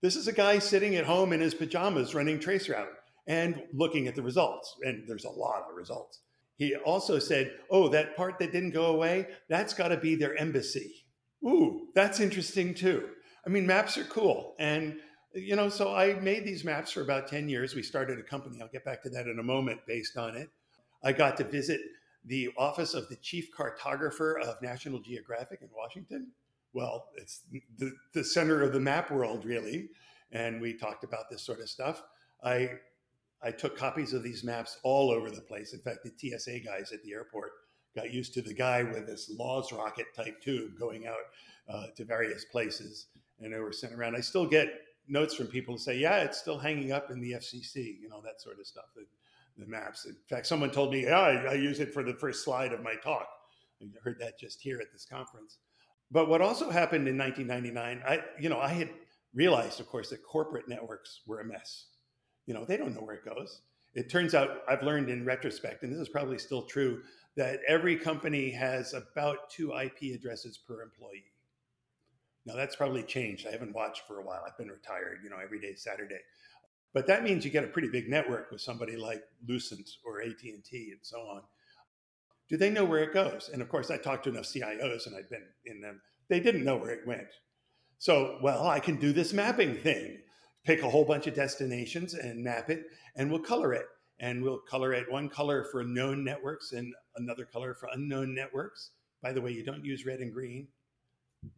[0.00, 2.94] This is a guy sitting at home in his pajamas running traceroute
[3.28, 4.74] and looking at the results.
[4.82, 6.20] And there's a lot of results.
[6.56, 10.36] He also said, Oh, that part that didn't go away, that's got to be their
[10.36, 11.06] embassy.
[11.44, 13.08] Ooh, that's interesting too.
[13.46, 14.56] I mean, maps are cool.
[14.58, 14.98] And
[15.34, 17.74] you know, so I made these maps for about 10 years.
[17.74, 18.60] We started a company.
[18.60, 20.48] I'll get back to that in a moment based on it.
[21.04, 21.80] I got to visit
[22.24, 26.28] the office of the chief cartographer of National Geographic in Washington.
[26.72, 27.42] Well, it's
[27.78, 29.90] the, the center of the map world, really.
[30.32, 32.02] And we talked about this sort of stuff.
[32.42, 32.70] I,
[33.42, 35.72] I took copies of these maps all over the place.
[35.72, 37.52] In fact, the TSA guys at the airport
[37.94, 41.16] got used to the guy with this Laws rocket type tube going out
[41.68, 43.06] uh, to various places.
[43.40, 44.16] And they were sent around.
[44.16, 44.68] I still get
[45.06, 48.20] notes from people who say, yeah, it's still hanging up in the FCC, you know,
[48.24, 49.04] that sort of stuff, the,
[49.56, 50.06] the maps.
[50.06, 52.82] In fact, someone told me, yeah, I, I use it for the first slide of
[52.82, 53.28] my talk.
[53.80, 55.58] I heard that just here at this conference.
[56.10, 58.90] But what also happened in 1999, I, you know, I had
[59.34, 61.86] realized, of course, that corporate networks were a mess.
[62.48, 63.60] You know, they don't know where it goes.
[63.94, 67.02] It turns out I've learned in retrospect, and this is probably still true,
[67.36, 71.30] that every company has about two IP addresses per employee.
[72.46, 73.46] Now that's probably changed.
[73.46, 74.42] I haven't watched for a while.
[74.46, 76.20] I've been retired, you know, every day Saturday.
[76.94, 80.48] But that means you get a pretty big network with somebody like Lucent or AT&T
[80.72, 81.42] and so on.
[82.48, 83.50] Do they know where it goes?
[83.52, 86.00] And of course, I talked to enough CIOs and I've been in them.
[86.28, 87.28] They didn't know where it went.
[87.98, 90.20] So, well, I can do this mapping thing.
[90.68, 92.84] Pick a whole bunch of destinations and map it,
[93.16, 93.86] and we'll color it.
[94.20, 98.90] And we'll color it one color for known networks and another color for unknown networks.
[99.22, 100.68] By the way, you don't use red and green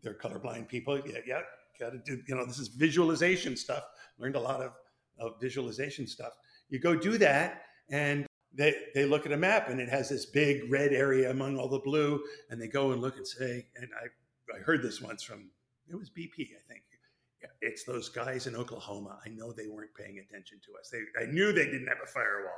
[0.02, 1.00] they're colorblind people.
[1.06, 1.40] Yeah, yeah,
[1.78, 2.22] got to do.
[2.26, 3.84] You know, this is visualization stuff.
[4.18, 4.72] Learned a lot of,
[5.18, 6.32] of visualization stuff.
[6.68, 10.26] You go do that, and they they look at a map, and it has this
[10.26, 13.88] big red area among all the blue, and they go and look and say, and
[14.00, 15.50] I I heard this once from
[15.88, 16.82] it was BP, I think.
[17.60, 19.18] It's those guys in Oklahoma.
[19.24, 20.90] I know they weren't paying attention to us.
[20.90, 22.52] They, I knew they didn't have a firewall.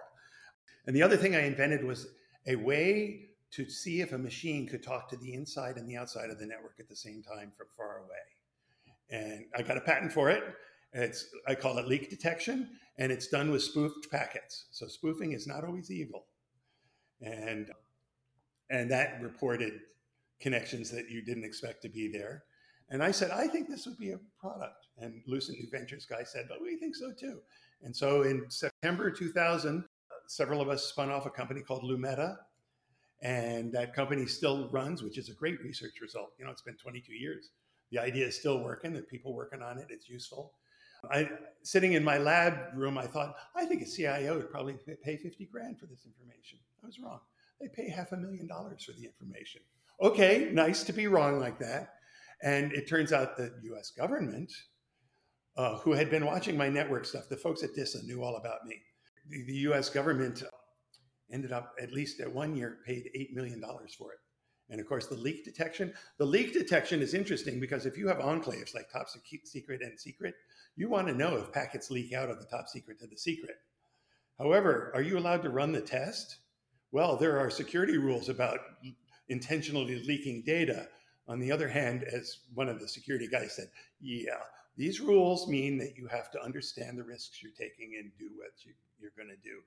[0.86, 2.08] And the other thing I invented was
[2.46, 6.30] a way to see if a machine could talk to the inside and the outside
[6.30, 8.16] of the network at the same time from far away.
[9.10, 10.42] And I got a patent for it.
[10.94, 14.66] It's I call it leak detection, and it's done with spoofed packets.
[14.72, 16.26] So spoofing is not always evil,
[17.22, 17.70] and
[18.68, 19.80] and that reported
[20.40, 22.44] connections that you didn't expect to be there.
[22.92, 24.86] And I said, I think this would be a product.
[24.98, 27.38] And Lucent New Ventures guy said, but we think so too.
[27.82, 29.84] And so in September 2000,
[30.28, 32.36] several of us spun off a company called Lumeta.
[33.22, 36.32] And that company still runs, which is a great research result.
[36.38, 37.50] You know, it's been 22 years.
[37.92, 38.92] The idea is still working.
[38.92, 39.86] There are people working on it.
[39.88, 40.52] It's useful.
[41.10, 41.30] I,
[41.62, 45.46] sitting in my lab room, I thought, I think a CIO would probably pay 50
[45.46, 46.58] grand for this information.
[46.82, 47.20] I was wrong.
[47.58, 49.62] They pay half a million dollars for the information.
[50.00, 51.94] Okay, nice to be wrong like that.
[52.42, 54.52] And it turns out the US government,
[55.56, 58.64] uh, who had been watching my network stuff, the folks at DISA knew all about
[58.66, 58.80] me.
[59.28, 60.42] The, the US government
[61.32, 63.62] ended up, at least at one year, paid $8 million
[63.96, 64.18] for it.
[64.70, 65.92] And of course, the leak detection.
[66.18, 69.06] The leak detection is interesting because if you have enclaves like top
[69.44, 70.34] secret and secret,
[70.76, 73.56] you want to know if packets leak out of the top secret to the secret.
[74.38, 76.38] However, are you allowed to run the test?
[76.90, 78.60] Well, there are security rules about
[79.28, 80.88] intentionally leaking data.
[81.28, 84.40] On the other hand, as one of the security guys said, yeah,
[84.76, 88.52] these rules mean that you have to understand the risks you're taking and do what
[88.64, 89.60] you, you're going to do.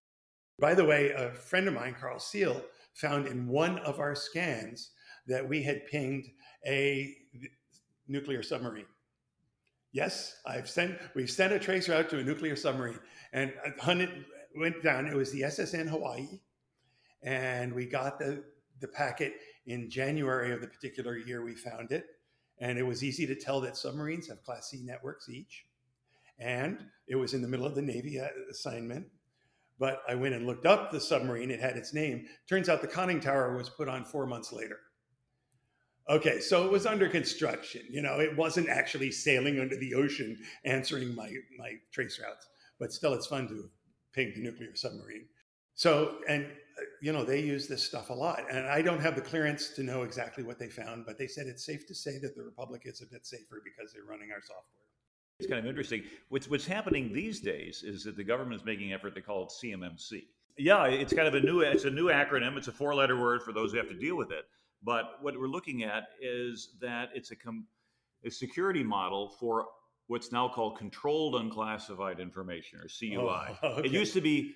[0.59, 2.61] By the way, a friend of mine, Carl Seal,
[2.93, 4.91] found in one of our scans
[5.27, 6.27] that we had pinged
[6.65, 7.15] a
[8.07, 8.85] nuclear submarine.
[9.91, 12.99] Yes, I've sent we've sent a tracer out to a nuclear submarine,
[13.31, 14.09] and Hunt
[14.57, 15.07] went down.
[15.07, 16.27] It was the SSN Hawaii,
[17.23, 18.43] and we got the
[18.81, 22.05] the packet in January of the particular year we found it.
[22.59, 25.65] And it was easy to tell that submarines have Class C networks each.
[26.39, 29.07] And it was in the middle of the Navy uh, assignment.
[29.77, 32.27] But I went and looked up the submarine, it had its name.
[32.47, 34.79] Turns out the conning tower was put on four months later.
[36.07, 37.81] Okay, so it was under construction.
[37.89, 42.47] You know, it wasn't actually sailing under the ocean answering my, my trace routes,
[42.79, 43.69] but still, it's fun to
[44.13, 45.25] ping the nuclear submarine.
[45.73, 46.45] So, and
[47.05, 48.45] you know, they use this stuff a lot.
[48.49, 51.45] And I don't have the clearance to know exactly what they found, but they said
[51.45, 54.41] it's safe to say that the Republic is a bit safer because they're running our
[54.41, 54.81] software.
[55.39, 56.01] It's kind of interesting.
[56.29, 59.13] What's what's happening these days is that the government is making effort.
[59.13, 60.23] They call it CMMC.
[60.57, 62.57] Yeah, it's kind of a new it's a new acronym.
[62.57, 64.45] It's a four letter word for those who have to deal with it.
[64.81, 67.67] But what we're looking at is that it's a, com-
[68.25, 69.67] a security model for
[70.07, 73.19] what's now called controlled unclassified information or CUI.
[73.19, 73.89] Oh, okay.
[73.89, 74.55] It used to be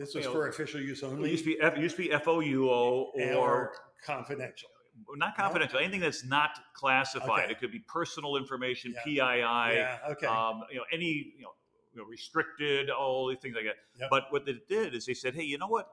[0.00, 1.28] this was for official use only.
[1.28, 3.72] It used to be F, used to be FOUO or, or
[4.04, 4.70] confidential.
[5.16, 5.78] Not confidential.
[5.78, 5.84] No?
[5.84, 7.44] Anything that's not classified.
[7.44, 7.52] Okay.
[7.52, 9.02] It could be personal information, yeah.
[9.04, 9.76] PII.
[9.76, 9.98] Yeah.
[10.10, 10.26] Okay.
[10.26, 11.50] Um, you know, any you know,
[11.92, 13.76] you know, restricted, all these things like that.
[13.98, 14.08] Yep.
[14.10, 15.88] But what they did is they said, hey, you know what?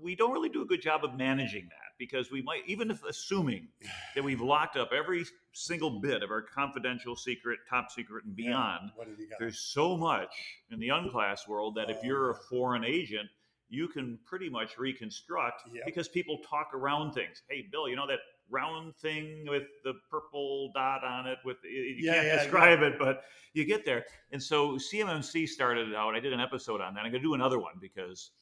[0.00, 3.02] We don't really do a good job of managing that because we might, even if
[3.04, 3.68] assuming
[4.14, 8.90] that we've locked up every single bit of our confidential, secret, top secret, and beyond,
[9.18, 9.36] yeah.
[9.38, 10.32] there's so much
[10.70, 11.92] in the unclass world that oh.
[11.92, 13.28] if you're a foreign agent,
[13.70, 15.84] you can pretty much reconstruct yep.
[15.86, 17.42] because people talk around things.
[17.48, 18.18] Hey, Bill, you know that
[18.50, 22.88] round thing with the purple dot on it with you yeah, can't yeah, describe yeah.
[22.88, 23.22] it but
[23.54, 24.04] you get there.
[24.32, 27.00] And so cmmc started out i did an episode on that.
[27.00, 28.32] I'm going to do another one because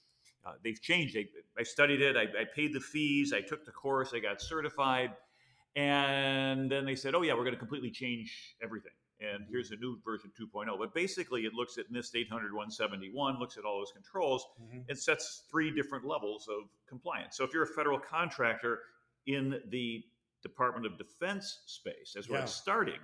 [0.47, 1.17] uh, they've changed.
[1.17, 1.27] I,
[1.59, 2.17] I studied it.
[2.17, 3.35] I, I, paid the fees.
[3.35, 4.13] I took the course.
[4.15, 5.11] I got certified.
[5.77, 9.77] And then they said oh yeah we're going to completely change everything and here's a
[9.77, 10.67] new version 2.0.
[10.79, 14.81] But basically, it looks at NIST 800 171, looks at all those controls, mm-hmm.
[14.89, 17.37] and sets three different levels of compliance.
[17.37, 18.81] So if you're a federal contractor
[19.27, 20.05] in the
[20.43, 23.01] Department of Defense space, as we're starting,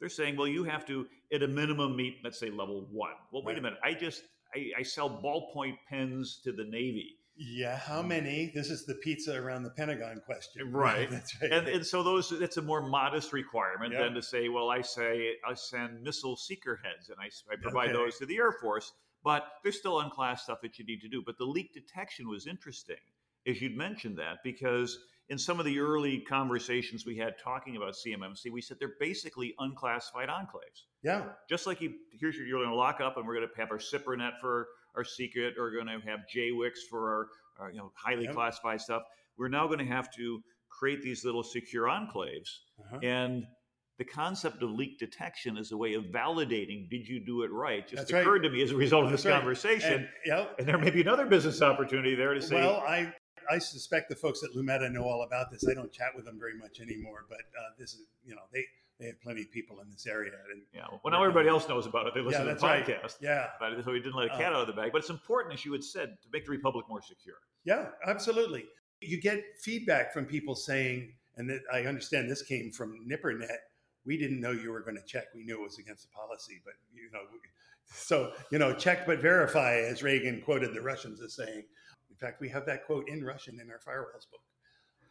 [0.00, 3.12] they're saying, well, you have to, at a minimum, meet, let's say, level one.
[3.32, 3.58] Well, wait right.
[3.58, 3.78] a minute.
[3.82, 4.24] I just
[4.54, 7.16] I, I sell ballpoint pens to the Navy.
[7.36, 8.08] Yeah, how mm.
[8.08, 8.52] many?
[8.54, 10.62] This is the pizza around the Pentagon question.
[10.74, 11.10] Right.
[11.10, 11.52] That's right.
[11.52, 14.02] And, and so those it's a more modest requirement yep.
[14.02, 17.90] than to say, well, I say I send missile seeker heads and I, I provide
[17.90, 17.98] okay.
[17.98, 21.22] those to the Air Force, but there's still unclass stuff that you need to do.
[21.24, 22.96] But the leak detection was interesting,
[23.46, 27.94] as you'd mentioned that, because in some of the early conversations we had talking about
[27.94, 30.82] CMMC, we said they're basically unclassified enclaves.
[31.02, 31.26] Yeah.
[31.48, 33.70] Just like you, here's your, you're going to lock up and we're going to have
[33.70, 37.28] our SIPRNet for our secret or going to have JWICs for our,
[37.58, 38.34] our you know highly yep.
[38.34, 39.02] classified stuff.
[39.36, 42.48] We're now going to have to create these little secure enclaves,
[42.80, 42.98] uh-huh.
[43.02, 43.44] and
[43.98, 47.86] the concept of leak detection is a way of validating did you do it right
[47.86, 48.48] just That's occurred right.
[48.48, 50.00] to me as a result of this That's conversation right.
[50.00, 50.56] and, yep.
[50.58, 53.12] and there may be another business opportunity there to say well i
[53.50, 55.66] I suspect the folks at Lumeta know all about this.
[55.68, 58.64] I don't chat with them very much anymore, but uh, this is, you know, they
[59.04, 60.32] they have plenty of people in this area.
[60.50, 62.14] And yeah, well, now everybody else knows about it.
[62.14, 63.02] They listen yeah, to the podcast.
[63.02, 63.14] Right.
[63.20, 64.92] Yeah, but so we didn't let a cat uh, out of the bag.
[64.92, 67.34] But it's important, as you had said, to make the republic more secure.
[67.64, 68.64] Yeah, absolutely.
[69.02, 73.58] You get feedback from people saying, and that I understand this came from NIPRNet.
[74.06, 75.24] We didn't know you were going to check.
[75.34, 77.20] We knew it was against the policy, but you know,
[77.92, 81.64] so you know, check but verify, as Reagan quoted the Russians as saying.
[82.10, 84.40] In fact, we have that quote in Russian in our firewalls book.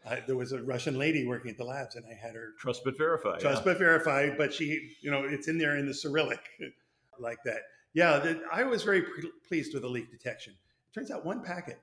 [0.06, 2.82] Uh, there was a Russian lady working at the labs, and I had her trust
[2.84, 3.38] but verify.
[3.38, 3.72] Trust yeah.
[3.72, 6.42] but verify, but she, you know, it's in there in the Cyrillic,
[7.20, 7.62] like that.
[7.94, 10.54] Yeah, the, I was very pre- pleased with the leak detection.
[10.54, 11.80] It turns out one packet,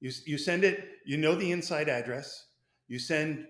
[0.00, 2.46] you you send it, you know the inside address,
[2.88, 3.46] you send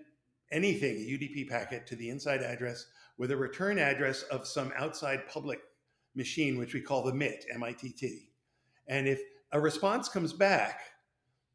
[0.51, 2.85] anything, a UDP packet, to the inside address
[3.17, 5.59] with a return address of some outside public
[6.15, 8.29] machine, which we call the MIT, M-I-T-T.
[8.87, 9.19] And if
[9.51, 10.81] a response comes back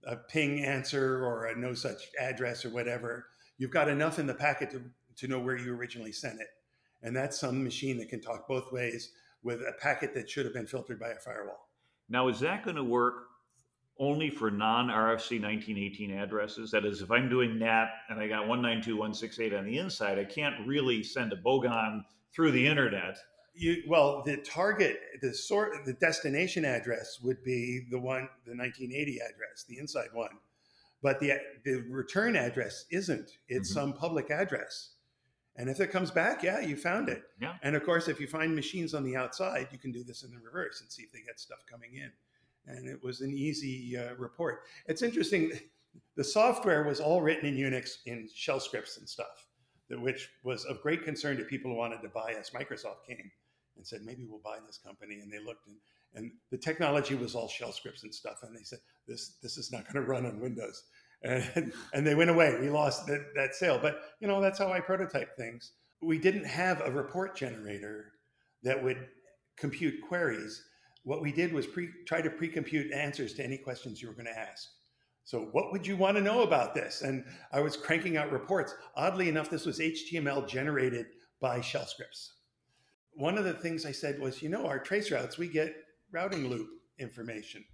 [0.09, 3.27] a ping answer or a no such address or whatever,
[3.59, 4.83] you've got enough in the packet to,
[5.17, 6.49] to know where you originally sent it.
[7.03, 10.55] And that's some machine that can talk both ways with a packet that should have
[10.55, 11.69] been filtered by a firewall.
[12.09, 13.15] Now, is that going to work
[14.01, 16.71] only for non RFC 1918 addresses?
[16.71, 20.67] That is, if I'm doing NAT and I got 192.168 on the inside, I can't
[20.67, 22.03] really send a bogon
[22.35, 23.19] through the internet
[23.59, 29.19] you well the target the sort the destination address would be the one the 1980
[29.21, 30.39] address the inside one.
[31.03, 31.35] But the
[31.65, 33.31] the return address isn't.
[33.49, 33.81] It's mm-hmm.
[33.81, 34.91] some public address.
[35.57, 37.23] And if it comes back yeah you found it.
[37.41, 37.55] Yeah.
[37.63, 40.31] and of course if you find machines on the outside you can do this in
[40.31, 42.11] the reverse and see if they get stuff coming in.
[42.67, 44.63] And it was an easy uh, report.
[44.87, 45.53] It's interesting
[46.17, 49.47] the software was all written in unix in shell scripts and stuff
[49.91, 53.31] which was of great concern to people who wanted to buy us microsoft came
[53.79, 55.21] and said, maybe we'll buy this company.
[55.21, 55.77] And they looked and,
[56.15, 58.41] and the technology was all shell scripts and stuff.
[58.43, 60.83] And they said, this, this is not going to run on Windows.
[61.23, 62.57] And, and they went away.
[62.61, 63.79] We lost that, that sale.
[63.81, 65.73] But, you know, that's how I prototype things.
[66.01, 68.13] We didn't have a report generator
[68.63, 69.09] that would
[69.57, 70.63] compute queries.
[71.03, 74.27] What we did was pre, try to pre-compute answers to any questions you were going
[74.27, 74.69] to ask.
[75.25, 77.03] So, what would you want to know about this?
[77.03, 78.75] And I was cranking out reports.
[78.95, 81.07] Oddly enough, this was HTML generated
[81.41, 82.38] by shell scripts
[83.19, 85.75] one of the things I said was, you know, our trace routes, we get
[86.13, 86.69] routing loop
[87.01, 87.65] information.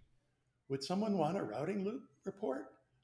[0.71, 2.63] Would someone want a routing loop report?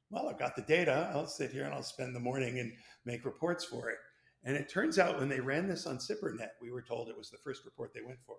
[0.09, 1.11] Well, I've got the data.
[1.15, 2.73] I'll sit here and I'll spend the morning and
[3.05, 3.99] make reports for it.
[4.43, 7.29] And it turns out when they ran this on SIPRNet, we were told it was
[7.29, 8.37] the first report they went for.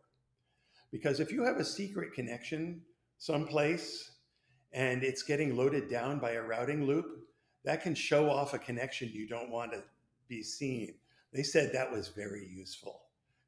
[0.91, 2.81] Because if you have a secret connection
[3.19, 4.09] someplace
[4.73, 7.05] and it's getting loaded down by a routing loop,
[7.65, 9.83] that can show off a connection you don't want to
[10.27, 10.95] be seen.
[11.31, 12.99] They said that was very useful.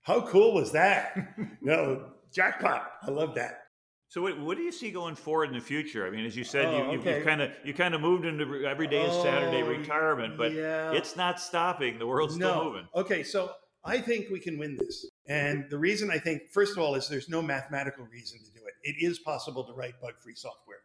[0.04, 1.18] How cool was that?
[1.62, 2.91] no, jackpot.
[3.01, 3.60] I love that.
[4.10, 6.06] So what, what, do you see going forward in the future?
[6.06, 7.18] I mean, as you said, oh, you, okay.
[7.18, 10.54] you kind of you kind of moved into every day is Saturday oh, retirement, but
[10.54, 10.91] yeah.
[10.91, 11.97] it's not stopping.
[11.97, 12.51] The world's no.
[12.51, 12.88] still moving.
[12.95, 16.78] Okay, so I think we can win this, and the reason I think, first of
[16.78, 18.74] all, is there's no mathematical reason to do it.
[18.84, 20.84] It is possible to write bug-free software.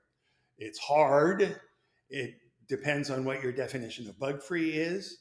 [0.56, 1.60] It's hard.
[2.08, 2.34] It
[2.66, 5.18] depends on what your definition of bug-free is,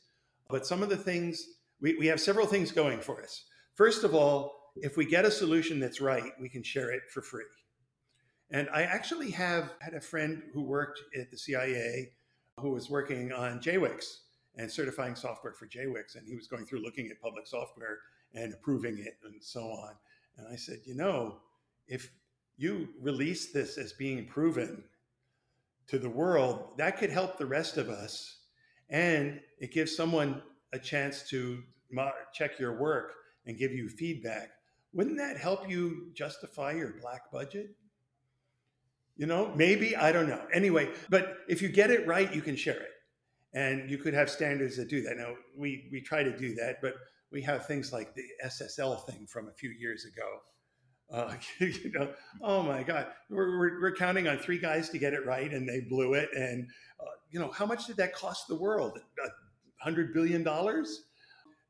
[0.50, 1.44] but some of the things
[1.82, 3.44] we, we have several things going for us.
[3.78, 7.22] First of all, if we get a solution that's right, we can share it for
[7.22, 7.44] free.
[8.50, 12.10] And I actually have had a friend who worked at the CIA
[12.60, 14.22] who was working on JWICs
[14.56, 16.16] and certifying software for JWICs.
[16.16, 18.00] And he was going through looking at public software
[18.34, 19.94] and approving it and so on.
[20.40, 21.38] And I said, you know,
[21.88, 22.10] if
[22.58, 24.84] you release this as being proven
[25.86, 28.38] to the world, that could help the rest of us.
[28.90, 30.42] And it gives someone
[30.74, 31.62] a chance to
[32.34, 33.14] check your work
[33.48, 34.50] and give you feedback,
[34.94, 37.72] wouldn't that help you justify your black budget?
[39.16, 40.46] You know, maybe, I don't know.
[40.54, 42.92] Anyway, but if you get it right, you can share it.
[43.54, 45.18] And you could have standards that do that.
[45.18, 46.94] Now, we, we try to do that, but
[47.32, 50.40] we have things like the SSL thing from a few years ago.
[51.12, 52.10] Uh, you know,
[52.42, 55.68] oh my God, we're, we're, we're, counting on three guys to get it right and
[55.68, 56.30] they blew it.
[56.36, 56.68] And,
[57.00, 59.00] uh, you know, how much did that cost the world?
[59.86, 60.46] $100 billion?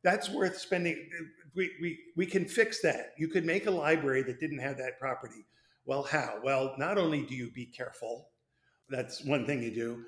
[0.03, 1.09] That's worth spending
[1.57, 3.13] we, we, can fix that.
[3.17, 5.45] You could make a library that didn't have that property.
[5.85, 6.39] Well, how?
[6.43, 8.29] Well, not only do you be careful,
[8.89, 10.03] that's one thing you do.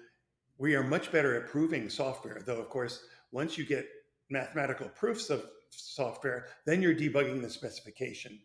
[0.57, 3.87] We are much better at proving software, though, of course, once you get
[4.29, 8.39] mathematical proofs of software, then you're debugging the specification.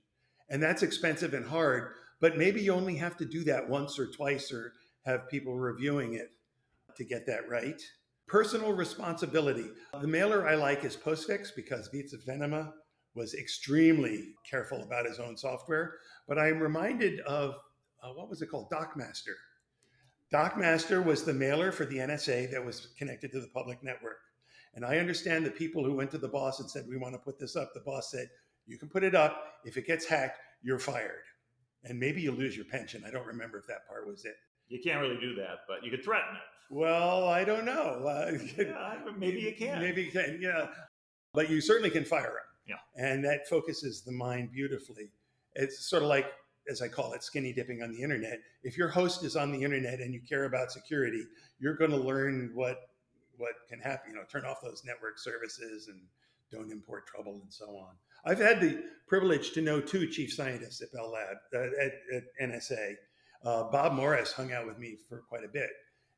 [0.49, 4.07] And that's expensive and hard, but maybe you only have to do that once or
[4.07, 4.73] twice or
[5.05, 6.31] have people reviewing it
[6.97, 7.83] to get that right.
[8.27, 9.67] Personal responsibility.
[10.01, 12.73] The mailer I like is Postfix because Wietse Venema
[13.15, 15.95] was extremely careful about his own software.
[16.27, 17.57] But I'm reminded of
[18.03, 18.71] uh, what was it called?
[18.71, 19.35] Dockmaster.
[20.33, 24.19] Dockmaster was the mailer for the NSA that was connected to the public network.
[24.75, 27.19] And I understand the people who went to the boss and said, We want to
[27.19, 27.73] put this up.
[27.73, 28.29] The boss said,
[28.67, 29.55] You can put it up.
[29.65, 31.23] If it gets hacked, you're fired.
[31.85, 33.05] And maybe you lose your pension.
[33.07, 34.35] I don't remember if that part was it.
[34.69, 36.75] You can't really do that, but you could threaten it.
[36.75, 38.05] Well, I don't know.
[38.07, 39.81] Uh, yeah, maybe you can.
[39.81, 40.69] Maybe you can, yeah.
[41.33, 42.54] But you certainly can fire them.
[42.67, 42.77] Yeah.
[42.97, 45.11] And that focuses the mind beautifully.
[45.55, 46.27] It's sort of like,
[46.69, 48.41] as I call it, skinny dipping on the internet.
[48.63, 51.25] If your host is on the internet and you care about security,
[51.59, 52.79] you're going to learn what
[53.37, 54.11] what can happen.
[54.11, 56.01] You know, turn off those network services and
[56.53, 57.95] don't import trouble and so on.
[58.25, 62.23] I've had the privilege to know two chief scientists at Bell Lab uh, at, at,
[62.43, 62.95] NSA.
[63.45, 65.69] Uh, Bob Morris hung out with me for quite a bit,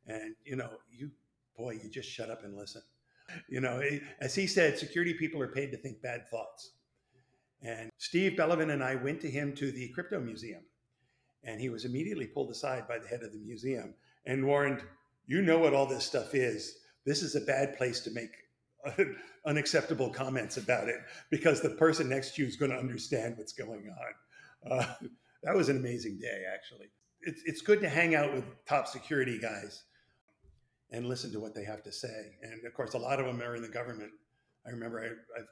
[0.06, 1.10] and you know, you
[1.56, 2.82] boy, you just shut up and listen.
[3.48, 3.82] You know,
[4.20, 6.72] as he said, security people are paid to think bad thoughts.
[7.62, 10.62] And Steve Bellovin and I went to him to the crypto museum,
[11.42, 13.94] and he was immediately pulled aside by the head of the museum
[14.26, 14.82] and warned,
[15.26, 16.78] "You know what all this stuff is.
[17.04, 18.30] This is a bad place to make
[19.46, 21.00] unacceptable comments about it
[21.30, 24.72] because the person next to you is going to understand what's going on.
[24.72, 24.94] Uh,
[25.42, 26.90] that was an amazing day, actually.
[27.22, 29.84] It's, it's good to hang out with top security guys
[30.90, 32.36] and listen to what they have to say.
[32.42, 34.10] And of course, a lot of them are in the government.
[34.66, 35.46] I remember I, I've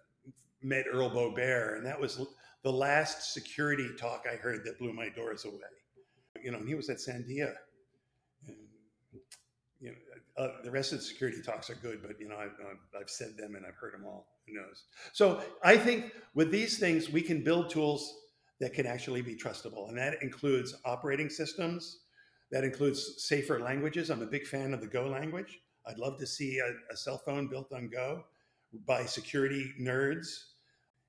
[0.63, 2.21] met Earl Boebert, and that was
[2.63, 5.59] the last security talk I heard that blew my doors away.
[6.43, 7.55] You know, and he was at Sandia.
[8.47, 8.57] And,
[9.81, 12.57] you know, uh, the rest of the security talks are good, but you know, I've,
[12.99, 14.27] I've said them and I've heard them all.
[14.47, 14.85] Who knows?
[15.13, 18.13] So I think with these things, we can build tools
[18.61, 22.01] that can actually be trustable, and that includes operating systems.
[22.55, 24.11] That includes safer languages.
[24.11, 25.59] I'm a big fan of the Go language.
[25.89, 28.23] I'd love to see a, a cell phone built on Go
[28.87, 30.29] by security nerds.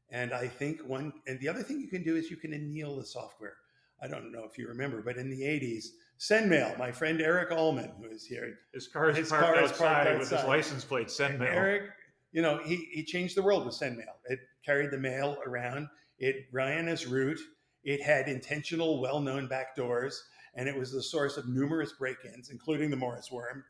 [0.09, 2.95] And I think one, and the other thing you can do is you can anneal
[2.95, 3.57] the software.
[4.01, 5.89] I don't know if you remember, but in the 80s,
[6.19, 8.55] SendMail, my friend Eric Allman, who is here.
[8.73, 11.41] His car is parked, car outside, parked outside with his license plate, SendMail.
[11.41, 11.83] Eric,
[12.31, 14.15] you know, he, he changed the world with SendMail.
[14.25, 17.39] It carried the mail around, it ran as root,
[17.83, 20.15] it had intentional, well known backdoors,
[20.55, 23.63] and it was the source of numerous break ins, including the Morris worm.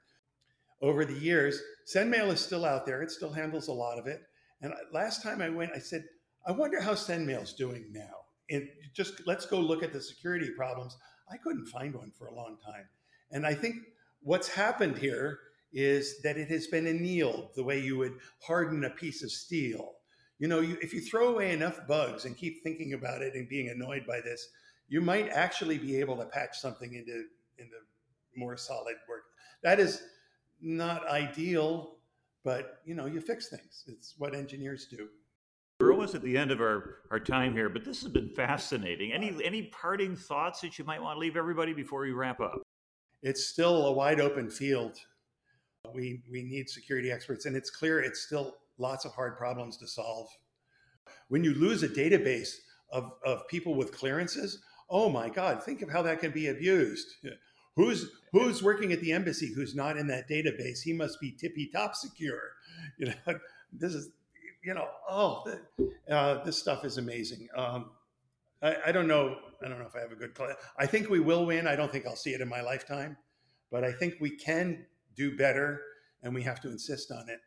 [0.81, 1.61] Over the years,
[1.93, 4.21] SendMail is still out there, it still handles a lot of it.
[4.61, 6.03] And last time I went, I said,
[6.47, 8.25] I wonder how SendMail's doing now.
[8.49, 10.97] And just let's go look at the security problems.
[11.31, 12.88] I couldn't find one for a long time.
[13.31, 13.77] And I think
[14.21, 15.39] what's happened here
[15.73, 19.93] is that it has been annealed the way you would harden a piece of steel.
[20.39, 23.49] You know, you, if you throw away enough bugs and keep thinking about it and
[23.49, 24.49] being annoyed by this,
[24.88, 27.25] you might actually be able to patch something into
[27.57, 27.75] into
[28.36, 29.23] more solid work.
[29.63, 30.01] That is
[30.61, 31.97] not ideal,
[32.43, 33.83] but you know, you fix things.
[33.88, 35.07] It's what engineers do.
[35.79, 39.11] We're almost at the end of our, our time here, but this has been fascinating.
[39.11, 42.61] Any any parting thoughts that you might want to leave everybody before we wrap up?
[43.21, 44.97] It's still a wide open field.
[45.93, 49.88] We we need security experts, and it's clear it's still lots of hard problems to
[49.88, 50.27] solve.
[51.27, 52.53] When you lose a database
[52.91, 57.15] of, of people with clearances, oh my God, think of how that can be abused.
[57.75, 60.81] Who's who's working at the embassy who's not in that database?
[60.83, 62.39] He must be tippy top secure.
[62.97, 63.39] You know,
[63.71, 64.09] this is
[64.65, 65.45] you know, oh,
[66.09, 67.47] uh, this stuff is amazing.
[67.55, 67.91] Um,
[68.61, 69.38] I, I, don't know.
[69.63, 70.33] I don't know if I have a good.
[70.33, 70.53] Play.
[70.77, 71.67] I think we will win.
[71.67, 73.15] I don't think I'll see it in my lifetime,
[73.71, 75.81] but I think we can do better,
[76.23, 77.39] and we have to insist on it.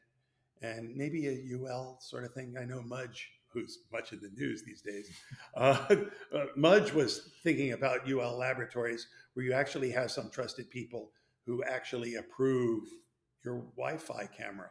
[0.63, 2.55] And maybe a UL sort of thing.
[2.59, 5.11] I know Mudge, who's much in the news these days.
[5.57, 5.79] Uh,
[6.35, 11.11] uh, Mudge was thinking about UL laboratories, where you actually have some trusted people
[11.47, 12.85] who actually approve
[13.45, 14.71] your Wi-Fi camera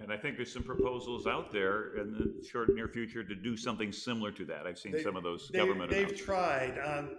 [0.00, 3.56] and I think there's some proposals out there in the short near future to do
[3.56, 4.66] something similar to that.
[4.66, 5.90] I've seen they, some of those they, government.
[5.90, 6.78] They've tried.
[6.84, 7.16] Um,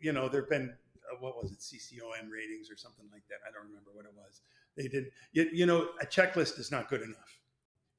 [0.00, 0.74] you know, there've been
[1.10, 3.36] uh, what was it, CCOM ratings or something like that.
[3.48, 4.42] I don't remember what it was.
[4.76, 5.06] They did.
[5.32, 7.40] You, you know, a checklist is not good enough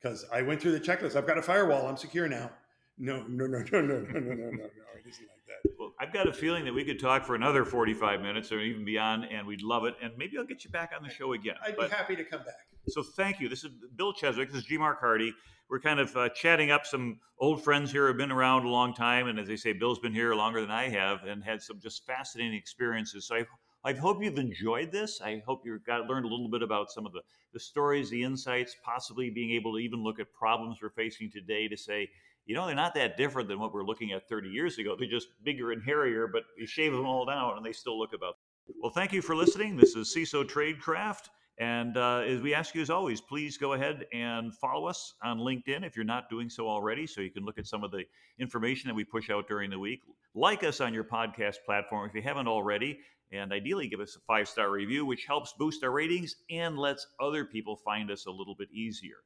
[0.05, 1.15] because I went through the checklist.
[1.15, 1.87] I've got a firewall.
[1.87, 2.51] I'm secure now.
[2.97, 4.63] No, no, no, no, no, no, no, no, no, no.
[4.63, 5.71] It isn't like that.
[5.79, 8.85] Well, I've got a feeling that we could talk for another 45 minutes or even
[8.85, 9.95] beyond, and we'd love it.
[10.03, 11.55] And maybe I'll get you back on the show again.
[11.65, 12.67] I'd but, be happy to come back.
[12.87, 13.49] So thank you.
[13.49, 14.51] This is Bill Cheswick.
[14.51, 14.77] This is G.
[14.77, 15.33] Mark Hardy.
[15.71, 18.93] We're kind of uh, chatting up some old friends here who've been around a long
[18.93, 21.79] time, and as they say, Bill's been here longer than I have, and had some
[21.81, 23.27] just fascinating experiences.
[23.27, 23.45] So I,
[23.85, 25.21] I hope you've enjoyed this.
[25.21, 27.21] I hope you've got learned a little bit about some of the
[27.53, 31.69] the stories, the insights, possibly being able to even look at problems we're facing today
[31.69, 32.09] to say,
[32.45, 34.95] you know, they're not that different than what we're looking at 30 years ago.
[34.99, 38.11] They're just bigger and hairier, but you shave them all down and they still look
[38.13, 38.35] about.
[38.81, 39.77] Well, thank you for listening.
[39.77, 41.29] This is CISO Tradecraft
[41.59, 45.39] And uh, as we ask you, as always, please go ahead and follow us on
[45.39, 48.03] LinkedIn if you're not doing so already, so you can look at some of the
[48.37, 50.01] information that we push out during the week.
[50.33, 52.99] Like us on your podcast platform if you haven't already,
[53.35, 57.07] and ideally give us a five star review, which helps boost our ratings and lets
[57.19, 59.17] other people find us a little bit easier.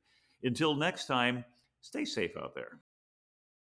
[0.44, 1.44] Until next time,
[1.82, 2.80] stay safe out there.